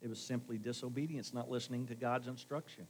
It 0.02 0.08
was 0.08 0.18
simply 0.18 0.58
disobedience, 0.58 1.32
not 1.32 1.50
listening 1.50 1.86
to 1.86 1.94
God's 1.94 2.26
instruction. 2.26 2.86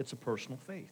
It's 0.00 0.14
a 0.14 0.16
personal 0.16 0.56
faith. 0.66 0.90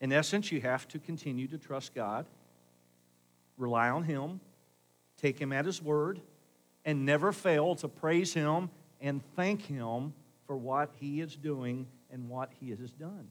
In 0.00 0.10
essence, 0.10 0.50
you 0.50 0.62
have 0.62 0.88
to 0.88 0.98
continue 0.98 1.46
to 1.48 1.58
trust 1.58 1.94
God, 1.94 2.24
rely 3.58 3.90
on 3.90 4.04
Him, 4.04 4.40
take 5.18 5.38
Him 5.38 5.52
at 5.52 5.66
His 5.66 5.82
word, 5.82 6.22
and 6.86 7.04
never 7.04 7.30
fail 7.30 7.74
to 7.76 7.88
praise 7.88 8.32
Him 8.32 8.70
and 9.02 9.20
thank 9.36 9.66
Him 9.66 10.14
for 10.46 10.56
what 10.56 10.90
He 10.98 11.20
is 11.20 11.36
doing 11.36 11.86
and 12.10 12.30
what 12.30 12.50
He 12.58 12.70
has 12.70 12.90
done. 12.92 13.28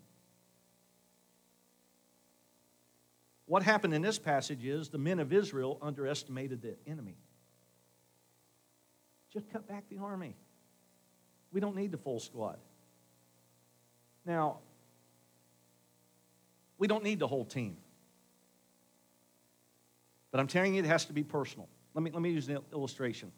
What 3.47 3.63
happened 3.63 3.95
in 3.95 4.03
this 4.03 4.19
passage 4.19 4.63
is 4.63 4.89
the 4.89 4.99
men 4.99 5.19
of 5.19 5.33
Israel 5.33 5.79
underestimated 5.81 6.61
the 6.61 6.75
enemy. 6.85 7.17
Just 9.33 9.51
cut 9.51 9.67
back 9.67 9.85
the 9.89 9.97
army. 9.97 10.35
We 11.51 11.59
don't 11.59 11.75
need 11.75 11.91
the 11.91 11.97
full 11.97 12.19
squad. 12.19 12.57
Now, 14.25 14.57
we 16.77 16.87
don't 16.87 17.03
need 17.03 17.19
the 17.19 17.27
whole 17.27 17.45
team. 17.45 17.77
But 20.31 20.39
I'm 20.39 20.47
telling 20.47 20.75
you, 20.75 20.83
it 20.83 20.87
has 20.87 21.05
to 21.05 21.13
be 21.13 21.23
personal. 21.23 21.67
Let 21.93 22.03
me, 22.03 22.11
let 22.11 22.21
me 22.21 22.31
use 22.31 22.47
an 22.47 22.59
illustration. 22.71 23.31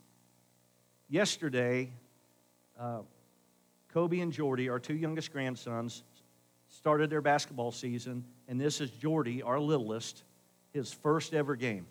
Yesterday, 1.10 1.92
uh, 2.80 3.00
Kobe 3.94 4.20
and 4.20 4.32
Jordy, 4.32 4.70
our 4.70 4.80
two 4.80 4.96
youngest 4.96 5.32
grandsons, 5.32 6.04
started 6.70 7.10
their 7.10 7.22
basketball 7.22 7.72
season, 7.72 8.24
and 8.48 8.60
this 8.60 8.82
is 8.82 8.90
Jordy, 8.92 9.42
our 9.42 9.60
littlest, 9.60 10.24
his 10.72 10.94
first 10.94 11.34
ever 11.34 11.56
game. 11.56 11.86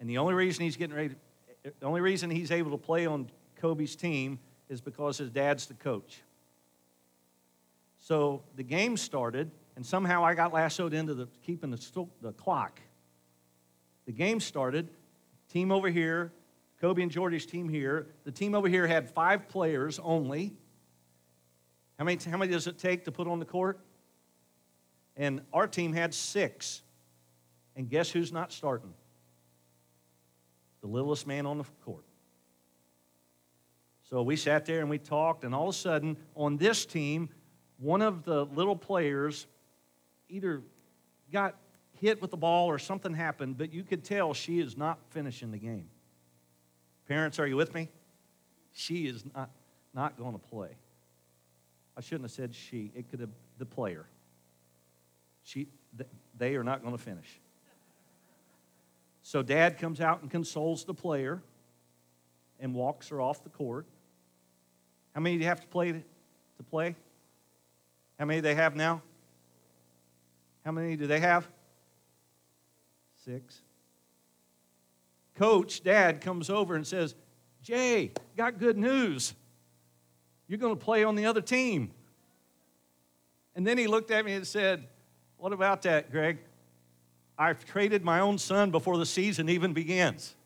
And 0.00 0.08
the 0.08 0.18
only 0.18 0.34
reason 0.34 0.64
he's 0.64 0.76
getting 0.76 0.96
ready, 0.96 1.14
the 1.62 1.86
only 1.86 2.00
reason 2.00 2.30
he's 2.30 2.50
able 2.50 2.70
to 2.72 2.78
play 2.78 3.06
on 3.06 3.30
Kobe's 3.56 3.96
team 3.96 4.38
is 4.74 4.80
because 4.80 5.16
his 5.16 5.30
dad's 5.30 5.66
the 5.66 5.74
coach. 5.74 6.20
So 8.00 8.42
the 8.56 8.62
game 8.62 8.98
started, 8.98 9.50
and 9.76 9.86
somehow 9.86 10.24
I 10.24 10.34
got 10.34 10.52
lassoed 10.52 10.92
into 10.92 11.14
the, 11.14 11.28
keeping 11.42 11.70
the, 11.70 12.06
the 12.20 12.32
clock. 12.32 12.80
The 14.04 14.12
game 14.12 14.40
started, 14.40 14.90
team 15.48 15.72
over 15.72 15.88
here, 15.88 16.32
Kobe 16.80 17.02
and 17.02 17.10
Jordy's 17.10 17.46
team 17.46 17.68
here. 17.68 18.08
The 18.24 18.32
team 18.32 18.54
over 18.54 18.68
here 18.68 18.86
had 18.86 19.08
five 19.08 19.48
players 19.48 19.98
only. 20.02 20.52
How 21.98 22.04
many, 22.04 22.18
how 22.28 22.36
many 22.36 22.52
does 22.52 22.66
it 22.66 22.76
take 22.76 23.04
to 23.04 23.12
put 23.12 23.26
on 23.26 23.38
the 23.38 23.46
court? 23.46 23.78
And 25.16 25.40
our 25.52 25.66
team 25.68 25.92
had 25.92 26.12
six. 26.12 26.82
And 27.76 27.88
guess 27.88 28.10
who's 28.10 28.32
not 28.32 28.52
starting? 28.52 28.92
The 30.82 30.88
littlest 30.88 31.26
man 31.26 31.46
on 31.46 31.58
the 31.58 31.64
court. 31.84 32.04
So 34.14 34.22
we 34.22 34.36
sat 34.36 34.64
there 34.64 34.78
and 34.78 34.88
we 34.88 34.98
talked, 34.98 35.42
and 35.42 35.52
all 35.52 35.70
of 35.70 35.74
a 35.74 35.76
sudden, 35.76 36.16
on 36.36 36.56
this 36.56 36.86
team, 36.86 37.30
one 37.78 38.00
of 38.00 38.22
the 38.22 38.44
little 38.44 38.76
players 38.76 39.48
either 40.28 40.62
got 41.32 41.56
hit 42.00 42.22
with 42.22 42.30
the 42.30 42.36
ball 42.36 42.68
or 42.68 42.78
something 42.78 43.12
happened, 43.12 43.58
but 43.58 43.72
you 43.72 43.82
could 43.82 44.04
tell 44.04 44.32
she 44.32 44.60
is 44.60 44.76
not 44.76 45.00
finishing 45.10 45.50
the 45.50 45.58
game. 45.58 45.88
Parents, 47.08 47.40
are 47.40 47.46
you 47.48 47.56
with 47.56 47.74
me? 47.74 47.88
She 48.70 49.08
is 49.08 49.24
not, 49.34 49.50
not 49.92 50.16
going 50.16 50.34
to 50.34 50.38
play. 50.38 50.76
I 51.96 52.00
shouldn't 52.00 52.22
have 52.22 52.30
said 52.30 52.54
she, 52.54 52.92
it 52.94 53.10
could 53.10 53.18
have 53.18 53.30
the 53.58 53.66
player. 53.66 54.06
She, 55.42 55.66
they 56.38 56.54
are 56.54 56.62
not 56.62 56.82
going 56.82 56.96
to 56.96 57.02
finish. 57.02 57.40
So 59.22 59.42
dad 59.42 59.76
comes 59.76 60.00
out 60.00 60.22
and 60.22 60.30
consoles 60.30 60.84
the 60.84 60.94
player 60.94 61.42
and 62.60 62.74
walks 62.76 63.08
her 63.08 63.20
off 63.20 63.42
the 63.42 63.50
court. 63.50 63.86
How 65.14 65.20
many 65.20 65.36
do 65.36 65.42
you 65.42 65.48
have 65.48 65.60
to 65.60 65.66
play 65.66 65.92
to 65.92 66.62
play? 66.70 66.96
How 68.18 68.24
many 68.24 68.38
do 68.38 68.42
they 68.42 68.54
have 68.54 68.76
now? 68.76 69.02
How 70.64 70.72
many 70.72 70.96
do 70.96 71.06
they 71.06 71.20
have? 71.20 71.48
Six. 73.24 73.60
Coach, 75.36 75.82
dad, 75.82 76.20
comes 76.20 76.48
over 76.48 76.76
and 76.76 76.86
says, 76.86 77.14
Jay, 77.62 78.12
got 78.36 78.58
good 78.58 78.76
news. 78.76 79.34
You're 80.46 80.58
going 80.58 80.76
to 80.76 80.84
play 80.84 81.04
on 81.04 81.16
the 81.16 81.26
other 81.26 81.40
team. 81.40 81.90
And 83.56 83.66
then 83.66 83.78
he 83.78 83.86
looked 83.86 84.10
at 84.10 84.24
me 84.24 84.34
and 84.34 84.46
said, 84.46 84.86
What 85.38 85.52
about 85.52 85.82
that, 85.82 86.10
Greg? 86.10 86.38
I've 87.38 87.64
traded 87.64 88.04
my 88.04 88.20
own 88.20 88.38
son 88.38 88.70
before 88.70 88.96
the 88.98 89.06
season 89.06 89.48
even 89.48 89.72
begins. 89.72 90.36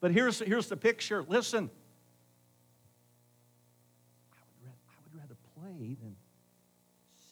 But 0.00 0.10
here's, 0.10 0.40
here's 0.40 0.68
the 0.68 0.76
picture. 0.76 1.24
Listen, 1.28 1.70
I 4.32 4.42
would, 4.48 4.64
rather, 4.64 4.78
I 4.88 4.94
would 5.02 5.20
rather 5.20 5.36
play 5.54 5.96
than 6.00 6.16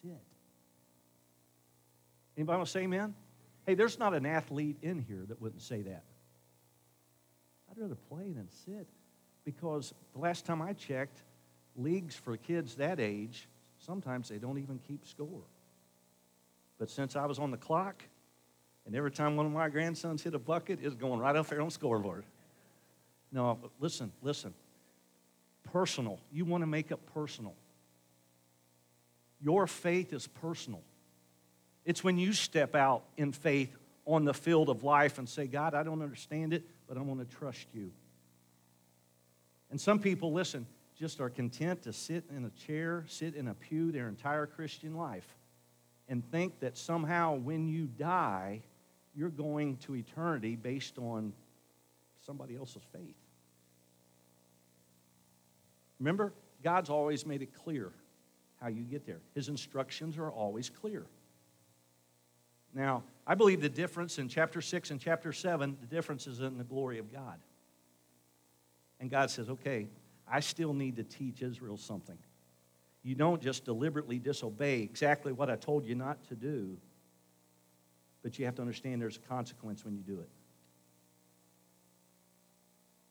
sit. 0.03 0.21
Anybody 2.37 2.57
want 2.57 2.67
to 2.67 2.73
say 2.73 2.81
amen? 2.81 3.15
Hey, 3.67 3.75
there's 3.75 3.99
not 3.99 4.15
an 4.15 4.27
athlete 4.27 4.77
in 4.83 5.01
here 5.01 5.25
that 5.29 5.41
wouldn't 5.41 5.63
say 5.63 5.83
that. 5.83 6.05
I'd 7.71 7.79
rather 7.81 7.95
play 7.95 8.33
than 8.33 8.49
sit 8.67 8.87
because 9.45 9.95
the 10.13 10.21
last 10.21 10.45
time 10.45 10.61
I 10.61 10.73
checked, 10.73 11.23
leagues 11.77 12.15
for 12.15 12.37
kids 12.37 12.75
that 12.77 13.01
age, 13.01 13.49
sometimes 13.79 14.29
they 14.29 14.39
don't 14.39 14.59
even 14.59 14.79
keep 14.87 15.07
score. 15.07 15.43
But 16.79 16.91
since 16.91 17.17
I 17.17 17.27
was 17.27 17.39
on 17.39 17.51
the 17.51 17.57
clock, 17.57 18.03
and 18.87 18.95
every 18.95 19.11
time 19.11 19.37
one 19.37 19.47
of 19.47 19.53
my 19.53 19.69
grandsons 19.69 20.23
hit 20.23 20.35
a 20.35 20.39
bucket, 20.39 20.81
it's 20.83 20.95
going 20.95 21.21
right 21.21 21.35
up 21.35 21.47
there 21.47 21.61
on 21.61 21.69
the 21.69 21.73
scoreboard. 21.73 22.25
No, 23.33 23.59
listen, 23.81 24.13
listen. 24.23 24.53
Personal. 25.73 26.21
You 26.31 26.45
want 26.45 26.63
to 26.63 26.67
make 26.67 26.91
it 26.91 26.99
personal. 27.15 27.55
Your 29.41 29.67
faith 29.67 30.13
is 30.13 30.27
personal. 30.27 30.83
It's 31.85 32.03
when 32.03 32.19
you 32.19 32.33
step 32.33 32.75
out 32.75 33.05
in 33.17 33.33
faith 33.33 33.77
on 34.07 34.25
the 34.25 34.35
field 34.35 34.69
of 34.69 34.85
life 34.85 35.19
and 35.19 35.29
say, 35.29 35.47
God, 35.47 35.75
I 35.75 35.83
don't 35.83 36.03
understand 36.03 36.53
it, 36.53 36.65
but 36.89 36.97
I 36.97 37.01
want 37.01 37.21
to 37.29 37.37
trust 37.37 37.67
you. 37.75 37.91
And 39.71 39.81
some 39.81 39.99
people, 39.99 40.33
listen, 40.33 40.67
just 40.99 41.21
are 41.21 41.31
content 41.31 41.83
to 41.83 41.93
sit 41.93 42.25
in 42.35 42.45
a 42.45 42.51
chair, 42.67 43.05
sit 43.09 43.35
in 43.35 43.49
a 43.49 43.55
pew 43.55 43.93
their 43.93 44.09
entire 44.09 44.47
Christian 44.47 44.95
life, 44.97 45.27
and 46.09 46.23
think 46.31 46.61
that 46.61 46.77
somehow 46.77 47.35
when 47.35 47.67
you 47.69 47.87
die, 47.99 48.63
you're 49.17 49.31
going 49.31 49.77
to 49.79 49.97
eternity 49.97 50.57
based 50.57 50.99
on 50.99 51.33
somebody 52.25 52.57
else's 52.57 52.83
faith. 52.93 53.15
Remember, 55.99 56.33
God's 56.63 56.91
always 56.91 57.27
made 57.27 57.43
it 57.43 57.55
clear 57.65 57.91
how 58.61 58.69
you 58.69 58.83
get 58.83 59.07
there. 59.07 59.21
His 59.35 59.49
instructions 59.49 60.19
are 60.19 60.31
always 60.31 60.71
clear. 60.71 61.05
Now, 62.75 63.05
I 63.27 63.35
believe 63.35 63.61
the 63.61 63.69
difference 63.69 64.19
in 64.19 64.29
chapter 64.29 64.61
6 64.61 64.91
and 64.91 65.01
chapter 65.01 65.33
7, 65.33 65.77
the 65.81 65.87
difference 65.87 66.27
is 66.27 66.41
in 66.41 66.59
the 66.59 66.65
glory 66.65 66.99
of 66.99 67.13
God. 67.13 67.39
And 69.01 69.11
God 69.11 69.31
says, 69.31 69.49
okay, 69.49 69.89
I 70.29 70.41
still 70.41 70.75
need 70.75 70.97
to 70.97 71.05
teach 71.05 71.43
Israel 71.43 71.77
something. 71.77 72.19
You 73.03 73.15
don't 73.15 73.41
just 73.41 73.65
deliberately 73.65 74.19
disobey 74.19 74.81
exactly 74.81 75.33
what 75.33 75.51
I 75.51 75.57
told 75.57 75.87
you 75.87 75.95
not 75.95 76.25
to 76.29 76.35
do, 76.35 76.77
but 78.23 78.39
you 78.39 78.47
have 78.47 78.55
to 78.57 78.63
understand 78.63 79.01
there's 79.01 79.19
a 79.19 79.29
consequence 79.29 79.85
when 79.85 79.95
you 79.95 80.03
do 80.03 80.21
it. 80.21 80.29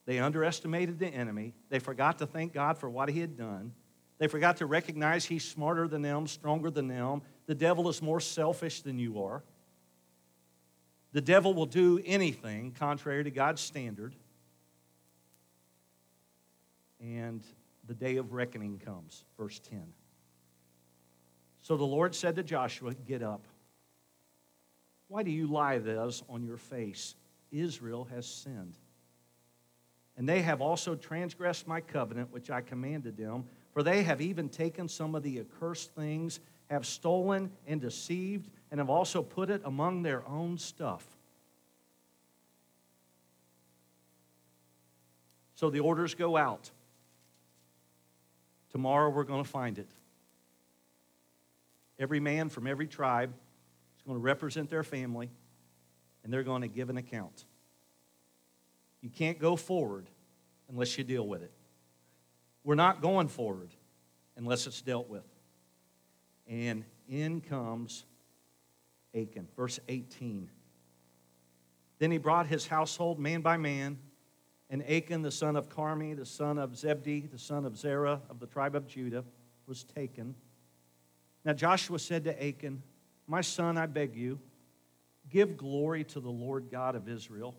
They 0.06 0.18
underestimated 0.18 0.98
the 0.98 1.06
enemy. 1.06 1.54
They 1.70 1.78
forgot 1.78 2.18
to 2.18 2.26
thank 2.26 2.52
God 2.52 2.76
for 2.76 2.90
what 2.90 3.08
he 3.08 3.20
had 3.20 3.38
done. 3.38 3.72
They 4.18 4.26
forgot 4.26 4.58
to 4.58 4.66
recognize 4.66 5.24
he's 5.24 5.44
smarter 5.44 5.88
than 5.88 6.02
them, 6.02 6.26
stronger 6.26 6.70
than 6.70 6.88
them. 6.88 7.22
The 7.46 7.54
devil 7.54 7.88
is 7.88 8.02
more 8.02 8.20
selfish 8.20 8.82
than 8.82 8.98
you 8.98 9.22
are. 9.22 9.42
The 11.14 11.20
devil 11.20 11.54
will 11.54 11.66
do 11.66 12.00
anything 12.04 12.72
contrary 12.72 13.22
to 13.22 13.30
God's 13.30 13.60
standard. 13.60 14.16
And 17.00 17.40
the 17.86 17.94
day 17.94 18.16
of 18.16 18.32
reckoning 18.32 18.80
comes. 18.84 19.24
Verse 19.38 19.60
10. 19.60 19.80
So 21.62 21.76
the 21.76 21.84
Lord 21.84 22.16
said 22.16 22.34
to 22.34 22.42
Joshua, 22.42 22.94
Get 22.94 23.22
up. 23.22 23.46
Why 25.06 25.22
do 25.22 25.30
you 25.30 25.46
lie 25.46 25.78
thus 25.78 26.24
on 26.28 26.42
your 26.42 26.56
face? 26.56 27.14
Israel 27.52 28.08
has 28.10 28.26
sinned. 28.26 28.74
And 30.16 30.28
they 30.28 30.42
have 30.42 30.60
also 30.60 30.96
transgressed 30.96 31.68
my 31.68 31.80
covenant, 31.80 32.32
which 32.32 32.50
I 32.50 32.60
commanded 32.60 33.16
them, 33.16 33.44
for 33.72 33.84
they 33.84 34.02
have 34.02 34.20
even 34.20 34.48
taken 34.48 34.88
some 34.88 35.14
of 35.14 35.22
the 35.22 35.38
accursed 35.38 35.94
things, 35.94 36.40
have 36.70 36.84
stolen 36.84 37.52
and 37.68 37.80
deceived 37.80 38.50
and 38.74 38.80
have 38.80 38.90
also 38.90 39.22
put 39.22 39.50
it 39.50 39.62
among 39.64 40.02
their 40.02 40.26
own 40.26 40.58
stuff. 40.58 41.06
So 45.54 45.70
the 45.70 45.78
orders 45.78 46.16
go 46.16 46.36
out. 46.36 46.72
Tomorrow 48.72 49.10
we're 49.10 49.22
going 49.22 49.44
to 49.44 49.48
find 49.48 49.78
it. 49.78 49.86
Every 52.00 52.18
man 52.18 52.48
from 52.48 52.66
every 52.66 52.88
tribe 52.88 53.32
is 53.96 54.02
going 54.02 54.16
to 54.16 54.20
represent 54.20 54.70
their 54.70 54.82
family, 54.82 55.30
and 56.24 56.32
they're 56.32 56.42
going 56.42 56.62
to 56.62 56.68
give 56.68 56.90
an 56.90 56.96
account. 56.96 57.44
You 59.02 59.08
can't 59.08 59.38
go 59.38 59.54
forward 59.54 60.10
unless 60.68 60.98
you 60.98 61.04
deal 61.04 61.28
with 61.28 61.44
it. 61.44 61.52
We're 62.64 62.74
not 62.74 63.00
going 63.00 63.28
forward 63.28 63.70
unless 64.36 64.66
it's 64.66 64.82
dealt 64.82 65.08
with. 65.08 65.22
And 66.48 66.82
in 67.08 67.40
comes 67.40 68.02
Achan. 69.14 69.48
Verse 69.56 69.78
18. 69.88 70.50
Then 71.98 72.10
he 72.10 72.18
brought 72.18 72.46
his 72.46 72.66
household 72.66 73.18
man 73.18 73.40
by 73.40 73.56
man, 73.56 73.98
and 74.70 74.82
Achan, 74.90 75.22
the 75.22 75.30
son 75.30 75.56
of 75.56 75.68
Carmi, 75.68 76.16
the 76.16 76.26
son 76.26 76.58
of 76.58 76.72
Zebdi, 76.72 77.30
the 77.30 77.38
son 77.38 77.64
of 77.64 77.76
Zerah 77.76 78.20
of 78.28 78.40
the 78.40 78.46
tribe 78.46 78.74
of 78.74 78.86
Judah, 78.86 79.24
was 79.66 79.84
taken. 79.84 80.34
Now 81.44 81.52
Joshua 81.52 81.98
said 81.98 82.24
to 82.24 82.44
Achan, 82.44 82.82
My 83.26 83.40
son, 83.40 83.78
I 83.78 83.86
beg 83.86 84.16
you, 84.16 84.40
give 85.30 85.56
glory 85.56 86.04
to 86.04 86.20
the 86.20 86.30
Lord 86.30 86.68
God 86.70 86.96
of 86.96 87.08
Israel 87.08 87.54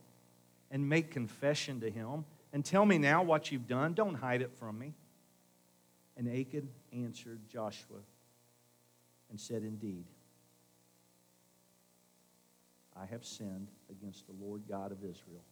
and 0.72 0.88
make 0.88 1.12
confession 1.12 1.80
to 1.82 1.90
him. 1.90 2.26
And 2.52 2.64
tell 2.64 2.86
me 2.86 2.98
now 2.98 3.24
what 3.24 3.52
you've 3.52 3.68
done. 3.68 3.94
Don't 3.94 4.16
hide 4.16 4.42
it 4.42 4.52
from 4.58 4.80
me. 4.80 4.94
And 6.18 6.28
Achan 6.28 6.70
answered 6.94 7.40
Joshua 7.50 8.00
and 9.30 9.40
said, 9.40 9.64
Indeed, 9.64 10.06
I 12.96 13.06
have 13.06 13.26
sinned 13.26 13.70
against 13.90 14.26
the 14.28 14.34
Lord 14.40 14.64
God 14.70 14.92
of 14.92 15.00
Israel, 15.00 15.44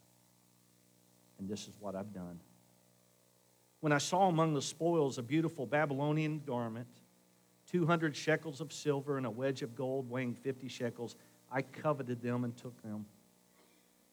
and 1.40 1.50
this 1.50 1.68
is 1.68 1.76
what 1.80 1.96
I've 1.96 2.14
done. 2.14 2.40
When 3.82 3.92
I 3.92 3.98
saw 3.98 4.30
among 4.30 4.54
the 4.54 4.62
spoils 4.62 5.18
a 5.18 5.22
beautiful 5.22 5.66
Babylonian 5.66 6.42
garment, 6.46 6.88
200 7.70 8.16
shekels 8.16 8.62
of 8.62 8.72
silver, 8.72 9.18
and 9.18 9.26
a 9.26 9.32
wedge 9.32 9.62
of 9.62 9.76
gold 9.76 10.10
weighing 10.10 10.36
50 10.36 10.68
shekels, 10.70 11.16
I 11.52 11.64
coveted 11.64 12.22
them 12.22 12.44
and 12.44 12.56
took 12.56 12.82
them. 12.82 13.06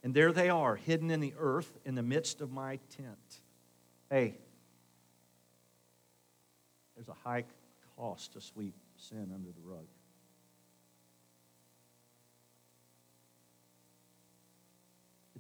And 0.03 0.15
there 0.15 0.33
they 0.33 0.49
are, 0.49 0.77
hidden 0.77 1.11
in 1.11 1.21
the 1.21 1.35
earth 1.39 1.79
in 1.85 1.95
the 1.95 2.03
midst 2.03 2.41
of 2.41 2.51
my 2.51 2.79
tent. 2.97 3.41
Hey, 4.11 4.39
there's 6.97 7.09
a 7.09 7.29
high 7.29 7.45
cost 7.97 8.33
to 8.33 8.41
sweep 8.41 8.75
sin 8.97 9.31
under 9.35 9.51
the 9.51 9.63
rug. 9.63 9.87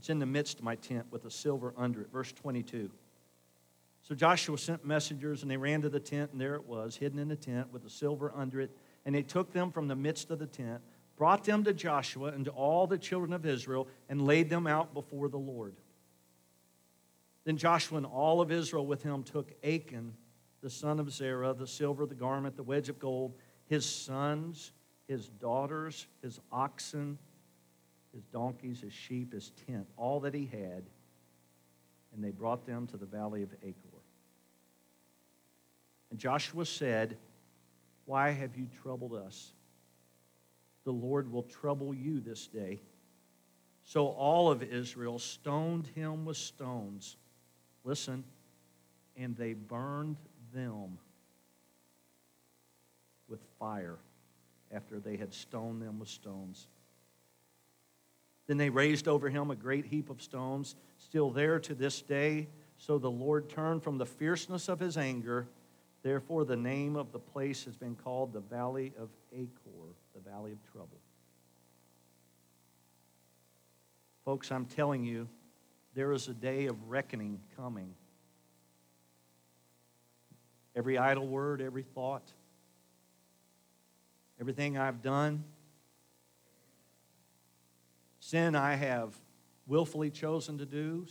It's 0.00 0.08
in 0.08 0.18
the 0.18 0.24
midst 0.24 0.60
of 0.60 0.64
my 0.64 0.76
tent 0.76 1.04
with 1.10 1.26
a 1.26 1.30
silver 1.30 1.74
under 1.76 2.00
it. 2.00 2.10
Verse 2.10 2.32
22. 2.32 2.90
So 4.00 4.14
Joshua 4.14 4.56
sent 4.56 4.82
messengers, 4.82 5.42
and 5.42 5.50
they 5.50 5.58
ran 5.58 5.82
to 5.82 5.90
the 5.90 6.00
tent, 6.00 6.32
and 6.32 6.40
there 6.40 6.54
it 6.54 6.66
was, 6.66 6.96
hidden 6.96 7.18
in 7.18 7.28
the 7.28 7.36
tent 7.36 7.70
with 7.70 7.82
the 7.82 7.90
silver 7.90 8.32
under 8.34 8.62
it. 8.62 8.70
And 9.04 9.14
they 9.14 9.20
took 9.20 9.52
them 9.52 9.70
from 9.70 9.88
the 9.88 9.94
midst 9.94 10.30
of 10.30 10.38
the 10.38 10.46
tent, 10.46 10.80
brought 11.18 11.44
them 11.44 11.64
to 11.64 11.74
Joshua 11.74 12.28
and 12.28 12.46
to 12.46 12.50
all 12.52 12.86
the 12.86 12.96
children 12.96 13.34
of 13.34 13.44
Israel, 13.44 13.88
and 14.08 14.22
laid 14.22 14.48
them 14.48 14.66
out 14.66 14.94
before 14.94 15.28
the 15.28 15.36
Lord. 15.36 15.74
Then 17.44 17.58
Joshua 17.58 17.98
and 17.98 18.06
all 18.06 18.40
of 18.40 18.50
Israel 18.50 18.86
with 18.86 19.02
him 19.02 19.22
took 19.22 19.52
Achan, 19.62 20.14
the 20.62 20.70
son 20.70 20.98
of 20.98 21.12
Zerah, 21.12 21.52
the 21.52 21.66
silver, 21.66 22.06
the 22.06 22.14
garment, 22.14 22.56
the 22.56 22.62
wedge 22.62 22.88
of 22.88 22.98
gold, 22.98 23.34
his 23.66 23.84
sons, 23.84 24.72
his 25.08 25.28
daughters, 25.28 26.06
his 26.22 26.40
oxen, 26.50 27.18
his 28.14 28.24
donkeys, 28.26 28.80
his 28.80 28.92
sheep, 28.92 29.32
his 29.32 29.52
tent, 29.66 29.86
all 29.96 30.20
that 30.20 30.34
he 30.34 30.46
had, 30.46 30.84
and 32.12 32.24
they 32.24 32.30
brought 32.30 32.66
them 32.66 32.86
to 32.88 32.96
the 32.96 33.06
valley 33.06 33.42
of 33.42 33.50
Achor. 33.62 33.74
And 36.10 36.18
Joshua 36.18 36.66
said, 36.66 37.16
Why 38.04 38.30
have 38.30 38.56
you 38.56 38.66
troubled 38.82 39.14
us? 39.14 39.52
The 40.84 40.92
Lord 40.92 41.30
will 41.30 41.44
trouble 41.44 41.94
you 41.94 42.20
this 42.20 42.46
day. 42.46 42.80
So 43.84 44.08
all 44.08 44.50
of 44.50 44.62
Israel 44.62 45.18
stoned 45.18 45.86
him 45.94 46.24
with 46.24 46.36
stones. 46.36 47.16
Listen, 47.84 48.24
and 49.16 49.36
they 49.36 49.52
burned 49.52 50.16
them 50.52 50.98
with 53.28 53.40
fire 53.58 53.98
after 54.72 54.98
they 54.98 55.16
had 55.16 55.32
stoned 55.32 55.80
them 55.80 55.98
with 55.98 56.08
stones. 56.08 56.66
Then 58.50 58.56
they 58.56 58.68
raised 58.68 59.06
over 59.06 59.30
him 59.30 59.52
a 59.52 59.54
great 59.54 59.86
heap 59.86 60.10
of 60.10 60.20
stones, 60.20 60.74
still 60.98 61.30
there 61.30 61.60
to 61.60 61.72
this 61.72 62.02
day. 62.02 62.48
So 62.78 62.98
the 62.98 63.08
Lord 63.08 63.48
turned 63.48 63.84
from 63.84 63.96
the 63.96 64.04
fierceness 64.04 64.68
of 64.68 64.80
his 64.80 64.96
anger. 64.96 65.46
Therefore, 66.02 66.44
the 66.44 66.56
name 66.56 66.96
of 66.96 67.12
the 67.12 67.20
place 67.20 67.64
has 67.66 67.76
been 67.76 67.94
called 67.94 68.32
the 68.32 68.40
Valley 68.40 68.92
of 68.98 69.08
Achor, 69.32 69.94
the 70.16 70.28
Valley 70.28 70.50
of 70.50 70.58
Trouble. 70.72 70.98
Folks, 74.24 74.50
I'm 74.50 74.64
telling 74.66 75.04
you, 75.04 75.28
there 75.94 76.10
is 76.10 76.26
a 76.26 76.34
day 76.34 76.66
of 76.66 76.88
reckoning 76.88 77.38
coming. 77.56 77.94
Every 80.74 80.98
idle 80.98 81.28
word, 81.28 81.62
every 81.62 81.84
thought, 81.84 82.32
everything 84.40 84.76
I've 84.76 85.02
done, 85.02 85.44
Sin 88.30 88.54
I 88.54 88.76
have 88.76 89.12
willfully 89.66 90.08
chosen 90.08 90.58
to 90.58 90.64
do, 90.64 91.04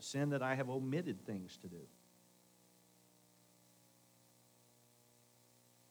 sin 0.00 0.30
that 0.30 0.42
I 0.42 0.56
have 0.56 0.68
omitted 0.68 1.24
things 1.24 1.56
to 1.58 1.68
do. 1.68 1.76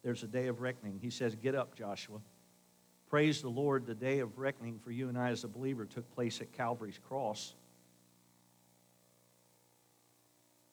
There's 0.03 0.21
a 0.21 0.27
day 0.27 0.47
of 0.47 0.59
reckoning. 0.59 0.99
He 1.01 1.11
says, 1.11 1.33
Get 1.33 1.55
up, 1.55 1.75
Joshua. 1.75 2.19
Praise 3.09 3.41
the 3.41 3.47
Lord, 3.47 3.85
the 3.85 3.95
day 3.95 4.19
of 4.19 4.37
reckoning 4.37 4.79
for 4.79 4.91
you 4.91 5.07
and 5.07 5.17
I 5.17 5.29
as 5.29 5.45
a 5.45 5.47
believer 5.47 5.85
took 5.85 6.13
place 6.13 6.41
at 6.41 6.51
Calvary's 6.51 6.99
cross. 7.07 7.53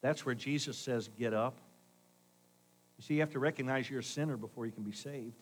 That's 0.00 0.26
where 0.26 0.34
Jesus 0.34 0.76
says, 0.76 1.08
Get 1.16 1.32
up. 1.32 1.60
You 2.98 3.04
see, 3.04 3.14
you 3.14 3.20
have 3.20 3.30
to 3.30 3.38
recognize 3.38 3.88
you're 3.88 4.00
a 4.00 4.02
sinner 4.02 4.36
before 4.36 4.66
you 4.66 4.72
can 4.72 4.82
be 4.82 4.90
saved. 4.90 5.40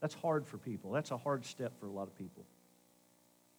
That's 0.00 0.14
hard 0.14 0.46
for 0.46 0.56
people. 0.56 0.92
That's 0.92 1.10
a 1.10 1.18
hard 1.18 1.44
step 1.44 1.78
for 1.78 1.88
a 1.88 1.92
lot 1.92 2.08
of 2.08 2.16
people. 2.16 2.46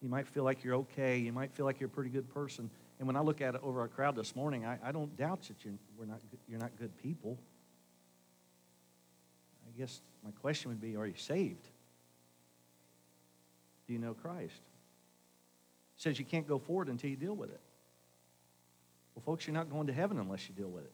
You 0.04 0.10
might 0.10 0.28
feel 0.28 0.44
like 0.44 0.62
you're 0.62 0.74
okay. 0.74 1.16
You 1.16 1.32
might 1.32 1.50
feel 1.50 1.64
like 1.64 1.80
you're 1.80 1.86
a 1.86 1.90
pretty 1.90 2.10
good 2.10 2.28
person. 2.28 2.68
And 2.98 3.06
when 3.06 3.16
I 3.16 3.20
look 3.20 3.40
at 3.40 3.54
it 3.54 3.62
over 3.64 3.80
our 3.80 3.88
crowd 3.88 4.14
this 4.14 4.36
morning, 4.36 4.66
I, 4.66 4.76
I 4.84 4.92
don't 4.92 5.16
doubt 5.16 5.44
that 5.44 5.64
you're, 5.64 5.72
we're 5.98 6.04
not, 6.04 6.20
you're 6.46 6.60
not 6.60 6.72
good 6.78 6.94
people. 7.02 7.38
I 9.66 9.78
guess 9.78 10.02
my 10.22 10.30
question 10.42 10.70
would 10.70 10.80
be 10.80 10.94
are 10.94 11.06
you 11.06 11.14
saved? 11.16 11.66
Do 13.86 13.94
you 13.94 13.98
know 13.98 14.12
Christ? 14.12 14.52
It 15.96 16.02
says 16.02 16.18
you 16.18 16.26
can't 16.26 16.46
go 16.46 16.58
forward 16.58 16.90
until 16.90 17.08
you 17.08 17.16
deal 17.16 17.34
with 17.34 17.48
it. 17.48 17.60
Well, 19.14 19.22
folks, 19.24 19.46
you're 19.46 19.54
not 19.54 19.70
going 19.70 19.86
to 19.86 19.94
heaven 19.94 20.18
unless 20.18 20.46
you 20.50 20.54
deal 20.54 20.68
with 20.68 20.84
it. 20.84 20.92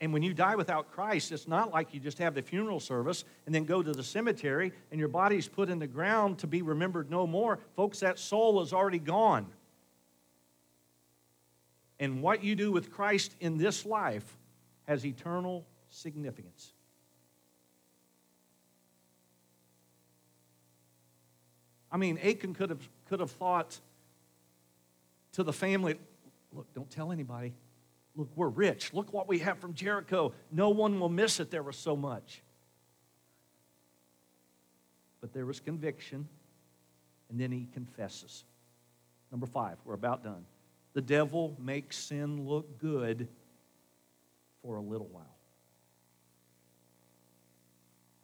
And 0.00 0.12
when 0.12 0.22
you 0.22 0.34
die 0.34 0.56
without 0.56 0.90
Christ, 0.92 1.32
it's 1.32 1.48
not 1.48 1.72
like 1.72 1.94
you 1.94 2.00
just 2.00 2.18
have 2.18 2.34
the 2.34 2.42
funeral 2.42 2.80
service 2.80 3.24
and 3.46 3.54
then 3.54 3.64
go 3.64 3.82
to 3.82 3.92
the 3.92 4.02
cemetery 4.02 4.72
and 4.90 5.00
your 5.00 5.08
body's 5.08 5.48
put 5.48 5.70
in 5.70 5.78
the 5.78 5.86
ground 5.86 6.38
to 6.38 6.46
be 6.46 6.60
remembered 6.60 7.10
no 7.10 7.26
more. 7.26 7.58
Folks, 7.76 8.00
that 8.00 8.18
soul 8.18 8.60
is 8.60 8.74
already 8.74 8.98
gone. 8.98 9.46
And 11.98 12.20
what 12.20 12.44
you 12.44 12.54
do 12.54 12.70
with 12.70 12.92
Christ 12.92 13.34
in 13.40 13.56
this 13.56 13.86
life 13.86 14.36
has 14.86 15.06
eternal 15.06 15.64
significance. 15.88 16.72
I 21.90 21.96
mean, 21.96 22.18
Achan 22.18 22.52
could 22.52 22.68
have, 22.68 22.86
could 23.08 23.20
have 23.20 23.30
thought 23.30 23.80
to 25.32 25.42
the 25.42 25.54
family, 25.54 25.96
look, 26.52 26.66
don't 26.74 26.90
tell 26.90 27.12
anybody. 27.12 27.54
Look, 28.16 28.30
we're 28.34 28.48
rich. 28.48 28.94
Look 28.94 29.12
what 29.12 29.28
we 29.28 29.40
have 29.40 29.58
from 29.58 29.74
Jericho. 29.74 30.32
No 30.50 30.70
one 30.70 30.98
will 30.98 31.10
miss 31.10 31.38
it. 31.38 31.50
There 31.50 31.62
was 31.62 31.76
so 31.76 31.94
much. 31.94 32.42
But 35.20 35.32
there 35.32 35.44
was 35.44 35.60
conviction, 35.60 36.26
and 37.28 37.38
then 37.38 37.52
he 37.52 37.66
confesses. 37.74 38.44
Number 39.30 39.46
five, 39.46 39.76
we're 39.84 39.94
about 39.94 40.24
done. 40.24 40.44
The 40.94 41.02
devil 41.02 41.54
makes 41.60 41.96
sin 41.96 42.46
look 42.46 42.78
good 42.78 43.28
for 44.62 44.76
a 44.76 44.80
little 44.80 45.08
while. 45.08 45.24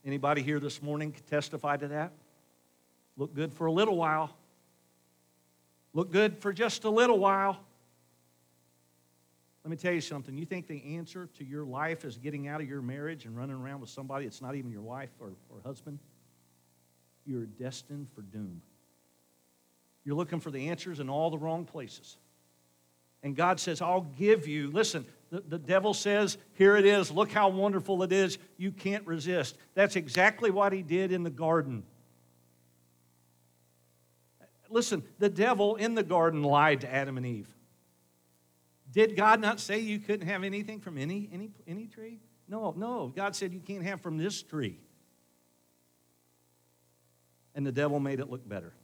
Anybody 0.04 0.42
here 0.42 0.58
this 0.58 0.82
morning 0.82 1.14
testify 1.28 1.76
to 1.76 1.88
that? 1.88 2.12
Look 3.16 3.34
good 3.34 3.52
for 3.52 3.66
a 3.66 3.72
little 3.72 3.96
while. 3.96 4.34
Look 5.92 6.10
good 6.10 6.38
for 6.38 6.52
just 6.52 6.84
a 6.84 6.90
little 6.90 7.18
while. 7.18 7.58
Let 9.64 9.70
me 9.70 9.76
tell 9.76 9.92
you 9.92 10.00
something. 10.00 10.36
You 10.36 10.44
think 10.44 10.66
the 10.66 10.96
answer 10.96 11.28
to 11.38 11.44
your 11.44 11.64
life 11.64 12.04
is 12.04 12.18
getting 12.18 12.48
out 12.48 12.60
of 12.60 12.68
your 12.68 12.82
marriage 12.82 13.26
and 13.26 13.36
running 13.36 13.54
around 13.54 13.80
with 13.80 13.90
somebody 13.90 14.24
that's 14.24 14.42
not 14.42 14.56
even 14.56 14.70
your 14.70 14.82
wife 14.82 15.10
or, 15.20 15.28
or 15.50 15.60
husband? 15.64 16.00
You're 17.24 17.46
destined 17.46 18.08
for 18.14 18.22
doom. 18.22 18.60
You're 20.04 20.16
looking 20.16 20.40
for 20.40 20.50
the 20.50 20.68
answers 20.68 20.98
in 20.98 21.08
all 21.08 21.30
the 21.30 21.38
wrong 21.38 21.64
places. 21.64 22.16
And 23.22 23.36
God 23.36 23.60
says, 23.60 23.80
I'll 23.80 24.08
give 24.18 24.48
you. 24.48 24.72
Listen, 24.72 25.06
the, 25.30 25.40
the 25.40 25.58
devil 25.58 25.94
says, 25.94 26.38
Here 26.54 26.76
it 26.76 26.84
is. 26.84 27.12
Look 27.12 27.30
how 27.30 27.48
wonderful 27.48 28.02
it 28.02 28.10
is. 28.10 28.38
You 28.56 28.72
can't 28.72 29.06
resist. 29.06 29.56
That's 29.74 29.94
exactly 29.94 30.50
what 30.50 30.72
he 30.72 30.82
did 30.82 31.12
in 31.12 31.22
the 31.22 31.30
garden. 31.30 31.84
Listen, 34.68 35.04
the 35.20 35.28
devil 35.28 35.76
in 35.76 35.94
the 35.94 36.02
garden 36.02 36.42
lied 36.42 36.80
to 36.80 36.92
Adam 36.92 37.16
and 37.16 37.26
Eve. 37.26 37.48
Did 38.92 39.16
God 39.16 39.40
not 39.40 39.58
say 39.58 39.78
you 39.78 39.98
couldn't 39.98 40.26
have 40.26 40.44
anything 40.44 40.78
from 40.78 40.98
any, 40.98 41.28
any, 41.32 41.50
any 41.66 41.86
tree? 41.86 42.20
No, 42.46 42.74
no. 42.76 43.10
God 43.14 43.34
said 43.34 43.54
you 43.54 43.60
can't 43.60 43.84
have 43.84 44.02
from 44.02 44.18
this 44.18 44.42
tree. 44.42 44.78
And 47.54 47.66
the 47.66 47.72
devil 47.72 47.98
made 48.00 48.20
it 48.20 48.30
look 48.30 48.46
better. 48.46 48.74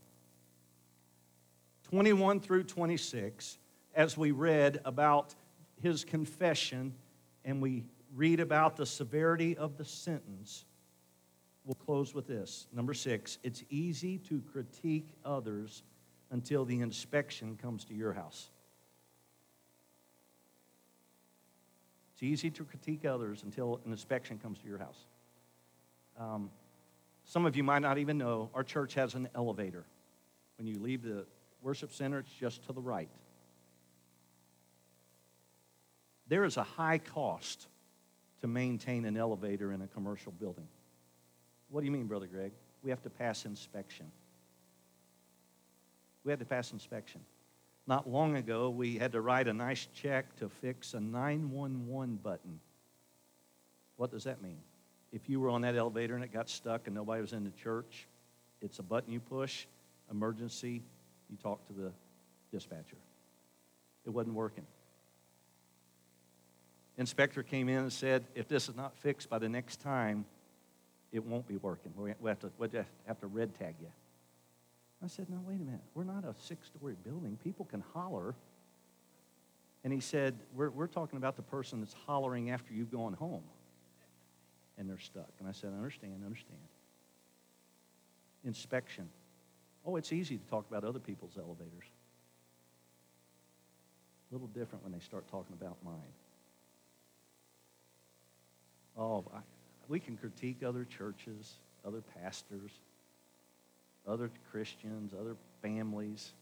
21 1.84 2.40
through 2.40 2.64
26, 2.64 3.59
as 3.94 4.16
we 4.16 4.30
read 4.30 4.80
about 4.84 5.34
his 5.82 6.04
confession 6.04 6.94
and 7.44 7.61
we 7.61 7.84
read 8.14 8.40
about 8.40 8.76
the 8.76 8.86
severity 8.86 9.56
of 9.56 9.76
the 9.76 9.84
sentence, 9.84 10.64
we'll 11.64 11.74
close 11.74 12.14
with 12.14 12.26
this. 12.26 12.66
Number 12.72 12.94
six, 12.94 13.38
it's 13.42 13.62
easy 13.68 14.18
to 14.18 14.42
critique 14.52 15.09
others 15.24 15.82
until 16.30 16.64
the 16.64 16.80
inspection 16.80 17.59
comes 17.61 17.84
to 17.86 17.94
your 17.94 18.12
house. 18.12 18.50
It's 22.18 22.24
easy 22.24 22.50
to 22.50 22.64
critique 22.64 23.04
others 23.04 23.44
until 23.44 23.80
an 23.84 23.92
inspection 23.92 24.38
comes 24.38 24.58
to 24.58 24.66
your 24.66 24.78
house. 24.78 25.06
Um, 26.18 26.50
some 27.24 27.46
of 27.46 27.54
you 27.54 27.62
might 27.62 27.78
not 27.78 27.98
even 27.98 28.18
know 28.18 28.50
our 28.54 28.64
church 28.64 28.94
has 28.94 29.14
an 29.14 29.28
elevator. 29.36 29.84
When 30.56 30.66
you 30.66 30.80
leave 30.80 31.02
the 31.02 31.26
worship 31.62 31.92
center, 31.92 32.18
it's 32.18 32.32
just 32.32 32.66
to 32.66 32.72
the 32.72 32.80
right. 32.80 33.08
There 36.26 36.42
is 36.42 36.56
a 36.56 36.64
high 36.64 36.98
cost 36.98 37.68
to 38.40 38.48
maintain 38.48 39.04
an 39.04 39.16
elevator 39.16 39.72
in 39.72 39.80
a 39.80 39.86
commercial 39.86 40.32
building. 40.32 40.66
What 41.70 41.82
do 41.82 41.86
you 41.86 41.92
mean, 41.92 42.08
Brother 42.08 42.26
Greg? 42.26 42.50
We 42.82 42.90
have 42.90 43.02
to 43.02 43.10
pass 43.10 43.44
inspection. 43.44 44.10
We 46.24 46.32
have 46.32 46.40
to 46.40 46.44
pass 46.44 46.72
inspection. 46.72 47.20
Not 47.89 48.07
long 48.07 48.36
ago, 48.36 48.68
we 48.68 48.99
had 48.99 49.12
to 49.12 49.22
write 49.22 49.49
a 49.49 49.55
nice 49.55 49.89
check 49.95 50.36
to 50.36 50.51
fix 50.51 50.93
a 50.93 51.01
911 51.01 52.16
button. 52.22 52.61
What 53.97 54.11
does 54.11 54.24
that 54.24 54.43
mean? 54.43 54.59
If 55.11 55.30
you 55.30 55.41
were 55.41 55.49
on 55.49 55.62
that 55.62 55.74
elevator 55.74 56.14
and 56.14 56.22
it 56.22 56.30
got 56.30 56.51
stuck 56.51 56.86
and 56.86 56.95
nobody 56.95 57.22
was 57.22 57.32
in 57.32 57.45
the 57.45 57.51
church, 57.51 58.07
it's 58.61 58.78
a 58.78 58.82
button 58.82 59.11
you 59.11 59.20
push, 59.20 59.64
emergency 60.11 60.82
You 61.30 61.36
talk 61.43 61.66
to 61.68 61.72
the 61.72 61.91
dispatcher. 62.53 62.99
It 64.05 64.11
wasn't 64.11 64.34
working. 64.34 64.66
Inspector 66.99 67.43
came 67.45 67.70
in 67.70 67.78
and 67.78 67.93
said, 67.93 68.24
if 68.34 68.49
this 68.49 68.68
is 68.68 68.76
not 68.76 68.95
fixed 68.99 69.30
by 69.30 69.39
the 69.39 69.49
next 69.49 69.80
time, 69.80 70.26
it 71.11 71.24
won't 71.24 71.49
be 71.49 71.57
working. 71.57 71.93
We 71.97 72.28
have 72.28 72.41
to, 72.41 72.51
we 72.59 72.68
have 73.07 73.20
to 73.20 73.26
red 73.28 73.55
tag 73.55 73.76
you. 73.80 73.89
I 75.03 75.07
said, 75.07 75.30
no, 75.30 75.38
wait 75.46 75.61
a 75.61 75.64
minute. 75.64 75.80
We're 75.94 76.05
not 76.05 76.24
a 76.24 76.34
six 76.40 76.66
story 76.66 76.96
building. 77.05 77.38
People 77.44 77.64
can 77.64 77.82
holler. 77.94 78.34
And 79.84 79.92
he 79.92 80.01
said, 80.01 80.34
we're, 80.55 80.70
we're 80.70 80.88
talking 80.88 81.18
about 81.18 81.36
the 81.36 81.42
person 81.42 81.80
that's 81.80 81.94
hollering 82.07 82.51
after 82.51 82.74
you've 82.74 82.90
gone 82.90 83.12
home 83.12 83.42
and 84.76 84.88
they're 84.88 84.99
stuck. 84.99 85.30
And 85.38 85.49
I 85.49 85.53
said, 85.53 85.70
I 85.72 85.76
understand, 85.76 86.22
understand. 86.24 86.59
Inspection. 88.44 89.09
Oh, 89.84 89.96
it's 89.96 90.12
easy 90.12 90.36
to 90.36 90.44
talk 90.49 90.66
about 90.68 90.84
other 90.84 90.99
people's 90.99 91.36
elevators. 91.36 91.84
A 94.30 94.34
little 94.34 94.49
different 94.49 94.84
when 94.84 94.92
they 94.92 95.01
start 95.01 95.28
talking 95.28 95.57
about 95.61 95.76
mine. 95.84 95.94
Oh, 98.96 99.24
I, 99.34 99.38
we 99.88 100.01
can 100.01 100.16
critique 100.16 100.62
other 100.66 100.84
churches, 100.84 101.55
other 101.86 102.03
pastors, 102.20 102.72
other 104.09 104.30
Christians, 104.50 105.12
other 105.18 105.36
families. 105.62 106.32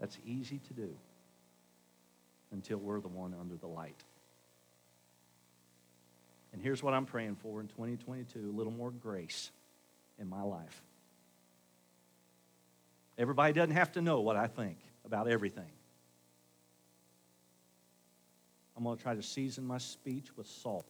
That's 0.00 0.18
easy 0.26 0.60
to 0.68 0.74
do 0.74 0.90
until 2.52 2.78
we're 2.78 3.00
the 3.00 3.08
one 3.08 3.34
under 3.38 3.56
the 3.56 3.66
light. 3.66 4.02
And 6.52 6.62
here's 6.62 6.82
what 6.82 6.94
I'm 6.94 7.06
praying 7.06 7.36
for 7.36 7.60
in 7.60 7.68
2022 7.68 8.38
a 8.38 8.56
little 8.56 8.72
more 8.72 8.90
grace 8.90 9.50
in 10.18 10.28
my 10.28 10.42
life. 10.42 10.82
Everybody 13.18 13.52
doesn't 13.52 13.74
have 13.74 13.92
to 13.92 14.02
know 14.02 14.20
what 14.20 14.36
I 14.36 14.46
think 14.46 14.78
about 15.04 15.28
everything. 15.28 15.70
I'm 18.76 18.84
going 18.84 18.96
to 18.96 19.02
try 19.02 19.14
to 19.14 19.22
season 19.22 19.64
my 19.64 19.78
speech 19.78 20.36
with 20.36 20.46
salt 20.46 20.86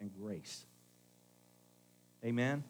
and 0.00 0.10
grace. 0.18 0.64
Amen? 2.24 2.64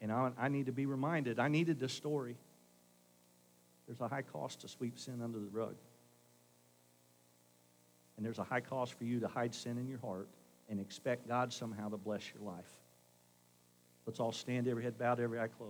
And 0.00 0.12
I, 0.12 0.30
I 0.38 0.48
need 0.48 0.66
to 0.66 0.72
be 0.72 0.86
reminded. 0.86 1.38
I 1.38 1.48
needed 1.48 1.80
this 1.80 1.92
story. 1.92 2.36
There's 3.86 4.00
a 4.00 4.08
high 4.08 4.22
cost 4.22 4.60
to 4.60 4.68
sweep 4.68 4.98
sin 4.98 5.20
under 5.22 5.38
the 5.38 5.48
rug. 5.52 5.74
And 8.16 8.24
there's 8.24 8.38
a 8.38 8.44
high 8.44 8.60
cost 8.60 8.94
for 8.94 9.04
you 9.04 9.20
to 9.20 9.28
hide 9.28 9.54
sin 9.54 9.78
in 9.78 9.88
your 9.88 9.98
heart 9.98 10.28
and 10.68 10.80
expect 10.80 11.28
God 11.28 11.52
somehow 11.52 11.88
to 11.88 11.96
bless 11.96 12.22
your 12.34 12.48
life. 12.48 12.64
Let's 14.06 14.20
all 14.20 14.32
stand, 14.32 14.68
every 14.68 14.82
head 14.82 14.98
bowed, 14.98 15.20
every 15.20 15.40
eye 15.40 15.48
closed. 15.48 15.62